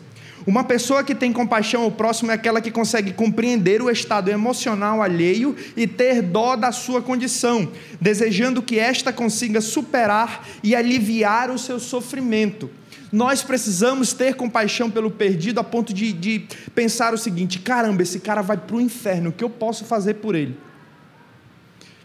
Uma 0.47 0.63
pessoa 0.63 1.03
que 1.03 1.15
tem 1.15 1.33
compaixão 1.33 1.81
ao 1.81 1.91
próximo 1.91 2.29
é 2.29 2.35
aquela 2.35 2.61
que 2.61 2.69
consegue 2.69 3.11
compreender 3.11 3.81
o 3.81 3.89
estado 3.89 4.29
emocional 4.29 5.01
alheio 5.01 5.55
e 5.75 5.87
ter 5.87 6.21
dó 6.21 6.55
da 6.55 6.71
sua 6.71 7.01
condição, 7.01 7.71
desejando 7.99 8.61
que 8.61 8.77
esta 8.77 9.11
consiga 9.11 9.59
superar 9.59 10.47
e 10.61 10.75
aliviar 10.75 11.49
o 11.49 11.57
seu 11.57 11.79
sofrimento. 11.79 12.69
Nós 13.11 13.41
precisamos 13.41 14.13
ter 14.13 14.35
compaixão 14.35 14.91
pelo 14.91 15.09
perdido 15.09 15.59
a 15.59 15.63
ponto 15.63 15.91
de, 15.91 16.13
de 16.13 16.45
pensar 16.75 17.13
o 17.13 17.17
seguinte: 17.17 17.57
caramba, 17.57 18.03
esse 18.03 18.19
cara 18.19 18.43
vai 18.43 18.57
para 18.57 18.75
o 18.75 18.81
inferno, 18.81 19.29
o 19.29 19.33
que 19.33 19.43
eu 19.43 19.49
posso 19.49 19.83
fazer 19.83 20.15
por 20.15 20.35
ele? 20.35 20.55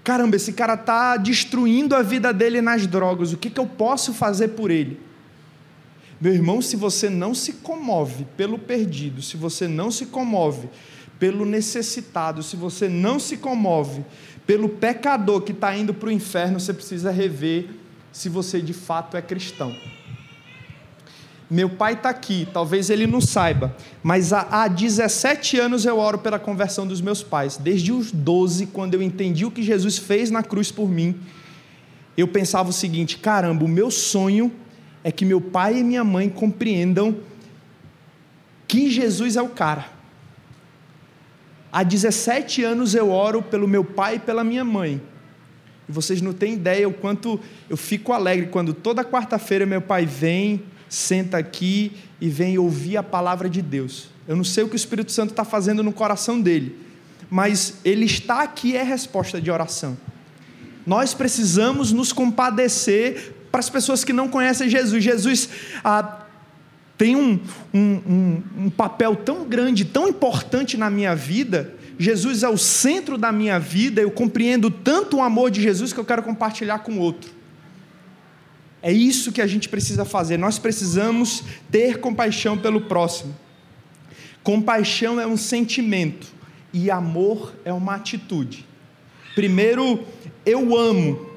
Caramba, 0.03 0.37
esse 0.37 0.55
cara 0.55 0.75
está 0.75 1.19
destruindo 1.19 1.95
a 1.95 2.01
vida 2.01 2.33
dele 2.33 2.63
nas 2.63 2.87
drogas, 2.87 3.35
o 3.35 3.37
que, 3.37 3.51
que 3.51 3.61
eu 3.61 3.67
posso 3.67 4.15
fazer 4.15 4.49
por 4.49 4.71
ele? 4.71 5.10
Meu 6.21 6.35
irmão, 6.35 6.61
se 6.61 6.77
você 6.77 7.09
não 7.09 7.35
se 7.35 7.55
comove 7.55 8.27
pelo 8.37 8.59
perdido, 8.59 9.23
se 9.23 9.39
você 9.39 9.67
não 9.67 9.91
se 9.91 10.07
comove 10.07 10.69
pelo 11.19 11.47
necessitado, 11.47 12.43
se 12.43 12.57
você 12.57 12.89
não 12.89 13.19
se 13.19 13.39
comove 13.39 14.05
pelo 14.47 14.69
pecador 14.69 15.41
que 15.41 15.53
está 15.53 15.75
indo 15.75 15.95
para 15.95 16.09
o 16.09 16.13
inferno, 16.13 16.61
você 16.61 16.75
precisa 16.75 17.11
rever 17.11 17.69
se 18.13 18.29
você 18.29 18.61
de 18.61 18.75
fato 18.75 19.17
é 19.17 19.23
cristão. 19.23 19.75
Meu 21.51 21.71
pai 21.71 21.95
está 21.95 22.11
aqui, 22.11 22.47
talvez 22.53 22.91
ele 22.91 23.07
não 23.07 23.21
saiba, 23.21 23.75
mas 24.03 24.33
há, 24.33 24.47
há 24.51 24.69
17 24.69 25.59
anos 25.59 25.85
eu 25.85 25.99
oro 25.99 26.19
pela 26.19 26.39
conversão 26.39 26.87
dos 26.87 27.01
meus 27.01 27.23
pais. 27.23 27.57
Desde 27.57 27.93
os 27.93 28.13
12, 28.13 28.67
quando 28.67 28.95
eu 28.95 29.03
entendi 29.03 29.45
o 29.45 29.51
que 29.51 29.63
Jesus 29.63 29.99
fez 29.99 30.31
na 30.31 30.43
cruz 30.43 30.71
por 30.71 30.89
mim, 30.89 31.19
eu 32.17 32.29
pensava 32.29 32.69
o 32.71 32.73
seguinte: 32.73 33.19
caramba, 33.19 33.65
o 33.65 33.69
meu 33.69 33.91
sonho 33.91 34.53
é 35.03 35.11
que 35.11 35.25
meu 35.25 35.41
pai 35.41 35.79
e 35.79 35.85
minha 35.85 36.05
mãe 36.05 36.29
compreendam 36.29 37.17
que 38.69 38.91
Jesus 38.91 39.37
é 39.37 39.43
o 39.43 39.49
cara. 39.49 39.87
Há 41.73 41.83
17 41.83 42.63
anos 42.65 42.95
eu 42.95 43.11
oro 43.11 43.43
pelo 43.43 43.67
meu 43.67 43.85
pai 43.85 44.17
e 44.17 44.19
pela 44.19 44.45
minha 44.45 44.65
mãe. 44.65 45.01
E 45.89 45.93
vocês 45.93 46.21
não 46.21 46.33
têm 46.33 46.55
ideia 46.55 46.89
o 46.89 46.93
quanto 46.93 47.41
eu 47.69 47.77
fico 47.77 48.13
alegre 48.13 48.47
quando 48.47 48.75
toda 48.75 49.05
quarta-feira 49.05 49.65
meu 49.65 49.81
pai 49.81 50.05
vem, 50.05 50.63
senta 50.89 51.39
aqui 51.39 51.93
e 52.21 52.29
vem 52.29 52.59
ouvir 52.59 52.97
a 52.97 53.03
palavra 53.03 53.49
de 53.49 53.63
Deus. 53.63 54.09
Eu 54.29 54.37
não 54.37 54.45
sei 54.45 54.65
o 54.65 54.69
que 54.69 54.75
o 54.75 54.77
Espírito 54.77 55.11
Santo 55.11 55.31
está 55.31 55.45
fazendo 55.45 55.83
no 55.83 55.93
coração 55.93 56.41
dele, 56.41 56.77
mas 57.29 57.79
ele 57.85 58.05
está 58.05 58.43
aqui 58.43 58.77
é 58.77 58.83
resposta 58.83 59.41
de 59.41 59.51
oração. 59.51 59.97
Nós 60.87 61.15
precisamos 61.15 61.93
nos 61.93 62.13
compadecer 62.13 63.35
para 63.51 63.61
as 63.61 63.71
pessoas 63.71 64.05
que 64.05 64.13
não 64.13 64.29
conhecem 64.29 64.69
Jesus. 64.69 65.03
Jesus 65.03 65.49
ah, 65.83 66.25
tem 66.97 67.17
um, 67.17 67.41
um, 67.73 67.81
um, 67.81 68.43
um 68.65 68.71
papel 68.71 69.17
tão 69.17 69.45
grande, 69.49 69.85
tão 69.85 70.09
importante 70.09 70.77
na 70.77 70.91
minha 70.91 71.15
vida. 71.15 71.75
Jesus 71.99 72.43
é 72.43 72.49
o 72.49 72.59
centro 72.59 73.19
da 73.19 73.33
minha 73.33 73.59
vida. 73.59 74.01
Eu 74.01 74.11
compreendo 74.11 74.71
tanto 74.71 75.17
o 75.17 75.23
amor 75.23 75.51
de 75.51 75.61
Jesus 75.61 75.93
que 75.93 75.99
eu 75.99 76.05
quero 76.05 76.23
compartilhar 76.23 76.81
com 76.81 76.93
o 76.93 76.99
outro. 76.99 77.31
É 78.83 78.93
isso 78.93 79.33
que 79.33 79.43
a 79.43 79.47
gente 79.47 79.69
precisa 79.69 80.05
fazer. 80.05 80.39
Nós 80.39 80.59
precisamos 80.59 81.43
ter 81.71 82.01
compaixão 82.01 82.57
pelo 82.57 82.83
próximo. 82.83 83.35
Compaixão 84.43 85.21
é 85.21 85.27
um 85.27 85.37
sentimento 85.37 86.27
e 86.73 86.91
amor 86.91 87.55
é 87.65 87.73
uma 87.73 87.95
atitude. 87.95 88.67
Primeiro, 89.35 90.05
eu 90.47 90.77
amo. 90.77 91.29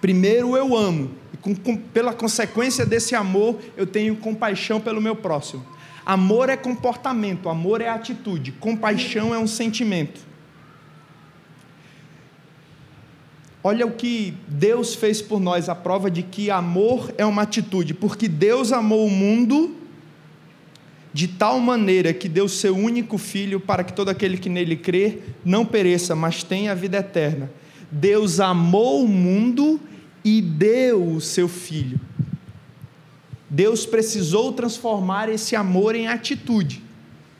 Primeiro, 0.00 0.56
eu 0.56 0.76
amo 0.76 1.10
com, 1.46 1.54
com, 1.54 1.76
pela 1.76 2.12
consequência 2.12 2.84
desse 2.84 3.14
amor, 3.14 3.60
eu 3.76 3.86
tenho 3.86 4.16
compaixão 4.16 4.80
pelo 4.80 5.00
meu 5.00 5.14
próximo. 5.14 5.64
Amor 6.04 6.48
é 6.48 6.56
comportamento, 6.56 7.48
amor 7.48 7.80
é 7.80 7.88
atitude, 7.88 8.50
compaixão 8.50 9.32
é 9.32 9.38
um 9.38 9.46
sentimento. 9.46 10.20
Olha 13.62 13.86
o 13.86 13.92
que 13.92 14.34
Deus 14.48 14.96
fez 14.96 15.22
por 15.22 15.38
nós, 15.38 15.68
a 15.68 15.74
prova 15.74 16.10
de 16.10 16.24
que 16.24 16.50
amor 16.50 17.14
é 17.16 17.24
uma 17.24 17.42
atitude, 17.42 17.94
porque 17.94 18.26
Deus 18.26 18.72
amou 18.72 19.06
o 19.06 19.10
mundo 19.10 19.76
de 21.12 21.28
tal 21.28 21.60
maneira 21.60 22.12
que 22.12 22.28
deu 22.28 22.48
seu 22.48 22.76
único 22.76 23.18
filho 23.18 23.60
para 23.60 23.84
que 23.84 23.92
todo 23.92 24.08
aquele 24.08 24.36
que 24.36 24.48
nele 24.48 24.76
crê 24.76 25.20
não 25.44 25.64
pereça, 25.64 26.16
mas 26.16 26.42
tenha 26.42 26.72
a 26.72 26.74
vida 26.74 26.98
eterna. 26.98 27.50
Deus 27.90 28.40
amou 28.40 29.04
o 29.04 29.08
mundo 29.08 29.80
e 30.26 30.42
deu 30.42 31.12
o 31.12 31.20
seu 31.20 31.46
filho. 31.46 32.00
Deus 33.48 33.86
precisou 33.86 34.52
transformar 34.52 35.28
esse 35.28 35.54
amor 35.54 35.94
em 35.94 36.08
atitude. 36.08 36.82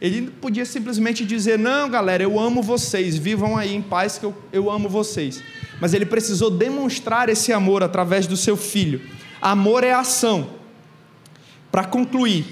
Ele 0.01 0.31
podia 0.31 0.64
simplesmente 0.64 1.27
dizer: 1.27 1.59
Não, 1.59 1.90
galera, 1.90 2.22
eu 2.22 2.38
amo 2.38 2.62
vocês, 2.62 3.18
vivam 3.18 3.57
aí 3.57 3.75
em 3.75 3.83
paz, 3.83 4.18
que 4.18 4.25
eu, 4.25 4.33
eu 4.53 4.70
amo 4.70 4.88
vocês. 4.88 5.42
Mas 5.81 5.94
ele 5.94 6.07
precisou 6.07 6.49
demonstrar 6.49 7.29
esse 7.29 7.53
amor 7.53 7.83
através 7.83 8.29
do 8.29 8.37
seu 8.37 8.57
filho. 8.57 9.01
Amor 9.42 9.83
é 9.83 9.92
ação. 9.92 10.51
Para 11.72 11.83
concluir, 11.83 12.46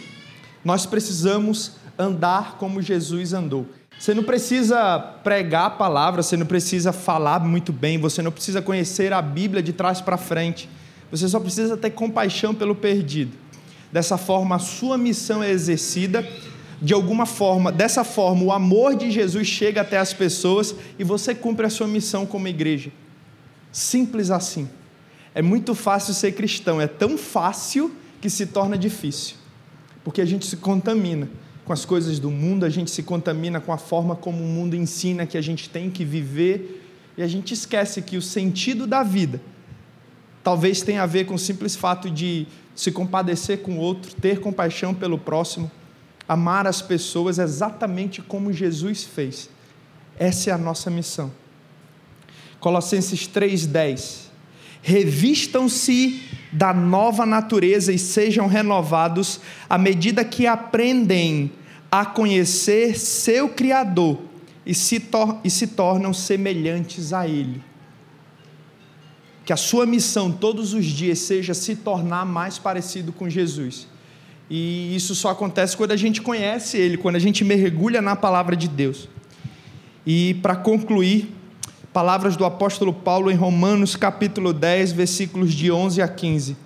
nós 0.64 0.84
precisamos 0.84 1.76
andar 1.96 2.58
como 2.58 2.82
Jesus 2.82 3.32
andou. 3.32 3.68
Você 3.98 4.12
não 4.12 4.22
precisa 4.22 4.98
pregar 4.98 5.66
a 5.66 5.70
palavra, 5.70 6.22
você 6.22 6.36
não 6.36 6.46
precisa 6.46 6.92
falar 6.92 7.40
muito 7.40 7.72
bem, 7.72 7.98
você 7.98 8.20
não 8.20 8.30
precisa 8.30 8.60
conhecer 8.60 9.12
a 9.12 9.22
Bíblia 9.22 9.62
de 9.62 9.72
trás 9.72 10.00
para 10.00 10.16
frente. 10.16 10.68
Você 11.10 11.28
só 11.28 11.38
precisa 11.38 11.76
ter 11.76 11.90
compaixão 11.90 12.54
pelo 12.54 12.74
perdido. 12.74 13.32
Dessa 13.92 14.18
forma, 14.18 14.56
a 14.56 14.58
sua 14.58 14.98
missão 14.98 15.42
é 15.42 15.50
exercida. 15.50 16.26
De 16.82 16.92
alguma 16.92 17.24
forma, 17.24 17.70
dessa 17.72 18.04
forma, 18.04 18.42
o 18.42 18.52
amor 18.52 18.96
de 18.96 19.10
Jesus 19.10 19.46
chega 19.46 19.80
até 19.80 19.96
as 19.96 20.12
pessoas 20.12 20.74
e 20.98 21.04
você 21.04 21.34
cumpre 21.34 21.64
a 21.64 21.70
sua 21.70 21.86
missão 21.86 22.26
como 22.26 22.48
igreja. 22.48 22.90
Simples 23.72 24.30
assim. 24.30 24.68
É 25.34 25.40
muito 25.40 25.74
fácil 25.74 26.12
ser 26.12 26.32
cristão, 26.32 26.80
é 26.80 26.86
tão 26.86 27.16
fácil 27.16 27.94
que 28.20 28.28
se 28.28 28.46
torna 28.46 28.76
difícil, 28.78 29.36
porque 30.04 30.20
a 30.20 30.24
gente 30.24 30.46
se 30.46 30.56
contamina 30.56 31.28
com 31.64 31.72
as 31.72 31.84
coisas 31.84 32.18
do 32.18 32.30
mundo, 32.30 32.64
a 32.64 32.68
gente 32.68 32.90
se 32.90 33.02
contamina 33.02 33.60
com 33.60 33.72
a 33.72 33.78
forma 33.78 34.14
como 34.14 34.42
o 34.42 34.46
mundo 34.46 34.76
ensina 34.76 35.26
que 35.26 35.38
a 35.38 35.42
gente 35.42 35.68
tem 35.70 35.90
que 35.90 36.04
viver 36.04 36.82
e 37.16 37.22
a 37.22 37.26
gente 37.26 37.54
esquece 37.54 38.02
que 38.02 38.16
o 38.16 38.22
sentido 38.22 38.86
da 38.86 39.02
vida 39.02 39.40
talvez 40.42 40.82
tenha 40.82 41.02
a 41.02 41.06
ver 41.06 41.24
com 41.24 41.34
o 41.34 41.38
simples 41.38 41.74
fato 41.74 42.10
de 42.10 42.46
se 42.74 42.92
compadecer 42.92 43.62
com 43.62 43.78
o 43.78 43.78
outro, 43.78 44.14
ter 44.14 44.40
compaixão 44.40 44.92
pelo 44.92 45.18
próximo, 45.18 45.70
amar 46.28 46.66
as 46.66 46.82
pessoas 46.82 47.38
exatamente 47.38 48.20
como 48.20 48.52
Jesus 48.52 49.04
fez. 49.04 49.48
Essa 50.18 50.50
é 50.50 50.52
a 50.52 50.58
nossa 50.58 50.90
missão. 50.90 51.32
Colossenses 52.60 53.26
3:10 53.26 54.24
Revistam-se 54.82 56.20
da 56.54 56.72
nova 56.72 57.26
natureza 57.26 57.92
e 57.92 57.98
sejam 57.98 58.46
renovados 58.46 59.40
à 59.68 59.76
medida 59.76 60.24
que 60.24 60.46
aprendem 60.46 61.50
a 61.90 62.06
conhecer 62.06 62.96
seu 62.96 63.48
Criador 63.48 64.18
e 64.64 64.74
se, 64.74 65.02
e 65.42 65.50
se 65.50 65.66
tornam 65.66 66.14
semelhantes 66.14 67.12
a 67.12 67.26
Ele. 67.26 67.60
Que 69.44 69.52
a 69.52 69.56
sua 69.56 69.84
missão 69.84 70.30
todos 70.30 70.72
os 70.72 70.86
dias 70.86 71.18
seja 71.18 71.52
se 71.52 71.76
tornar 71.76 72.24
mais 72.24 72.56
parecido 72.56 73.12
com 73.12 73.28
Jesus. 73.28 73.88
E 74.48 74.94
isso 74.94 75.14
só 75.14 75.30
acontece 75.30 75.76
quando 75.76 75.90
a 75.90 75.96
gente 75.96 76.22
conhece 76.22 76.76
Ele, 76.78 76.96
quando 76.96 77.16
a 77.16 77.20
gente 77.20 77.44
mergulha 77.44 78.00
na 78.00 78.14
palavra 78.14 78.54
de 78.54 78.68
Deus. 78.68 79.08
E 80.06 80.34
para 80.34 80.54
concluir, 80.54 81.34
palavras 81.94 82.36
do 82.36 82.44
apóstolo 82.44 82.92
Paulo 82.92 83.30
em 83.30 83.34
Romanos 83.34 83.96
capítulo 83.96 84.52
10, 84.52 84.92
versículos 84.92 85.54
de 85.54 85.72
11 85.72 86.02
a 86.02 86.08
15. 86.08 86.56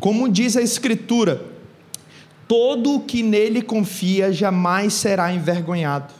Como 0.00 0.28
diz 0.28 0.56
a 0.56 0.62
Escritura, 0.62 1.44
todo 2.48 2.94
o 2.94 3.00
que 3.00 3.22
nele 3.22 3.60
confia 3.60 4.32
jamais 4.32 4.94
será 4.94 5.30
envergonhado. 5.30 6.14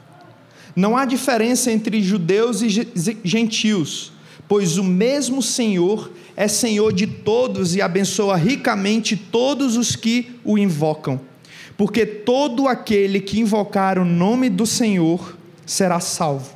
Não 0.75 0.95
há 0.97 1.07
diferença 1.07 1.73
entre 1.73 2.03
judeus 2.03 2.61
e 2.61 2.87
gentios 3.25 4.13
pois 4.49 4.79
o 4.79 4.85
mesmo 4.85 5.43
Senhor 5.43 6.11
é 6.37 6.49
Senhor 6.49 6.93
de 6.93 7.07
todos 7.07 7.75
e 7.75 7.83
abençoa 7.83 8.37
ricamente 8.37 9.17
todos 9.17 9.77
os 9.77 9.97
que 9.97 10.39
o 10.45 10.59
invocam. 10.59 11.21
Porque 11.77 12.07
todo 12.07 12.69
aquele 12.69 13.21
que 13.21 13.41
invocar 13.41 13.99
o 13.99 14.05
nome 14.05 14.49
do 14.49 14.67
Senhor 14.67 15.37
será 15.65 16.01
salvo. 16.01 16.56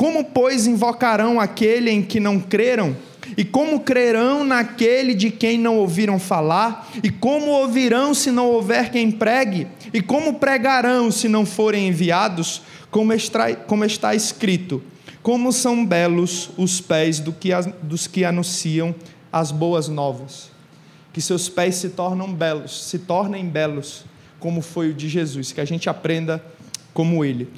Como, 0.00 0.24
pois, 0.24 0.66
invocarão 0.66 1.38
aquele 1.38 1.90
em 1.90 2.00
que 2.00 2.18
não 2.18 2.40
creram? 2.40 2.96
E 3.36 3.44
como 3.44 3.80
crerão 3.80 4.42
naquele 4.42 5.12
de 5.12 5.30
quem 5.30 5.58
não 5.58 5.76
ouviram 5.76 6.18
falar? 6.18 6.90
E 7.04 7.10
como 7.10 7.50
ouvirão 7.50 8.14
se 8.14 8.30
não 8.30 8.46
houver 8.46 8.90
quem 8.90 9.10
pregue? 9.10 9.66
E 9.92 10.00
como 10.00 10.36
pregarão 10.38 11.10
se 11.10 11.28
não 11.28 11.44
forem 11.44 11.88
enviados? 11.88 12.62
Como 12.90 13.12
está, 13.12 13.54
como 13.54 13.84
está 13.84 14.14
escrito: 14.14 14.82
como 15.22 15.52
são 15.52 15.84
belos 15.84 16.48
os 16.56 16.80
pés 16.80 17.20
do 17.20 17.30
que, 17.30 17.50
dos 17.82 18.06
que 18.06 18.24
anunciam 18.24 18.94
as 19.30 19.52
boas 19.52 19.86
novas. 19.86 20.50
Que 21.12 21.20
seus 21.20 21.46
pés 21.46 21.74
se 21.74 21.90
tornam 21.90 22.32
belos, 22.32 22.86
se 22.86 23.00
tornem 23.00 23.44
belos, 23.44 24.06
como 24.38 24.62
foi 24.62 24.88
o 24.88 24.94
de 24.94 25.10
Jesus, 25.10 25.52
que 25.52 25.60
a 25.60 25.66
gente 25.66 25.90
aprenda 25.90 26.42
como 26.94 27.22
ele. 27.22 27.50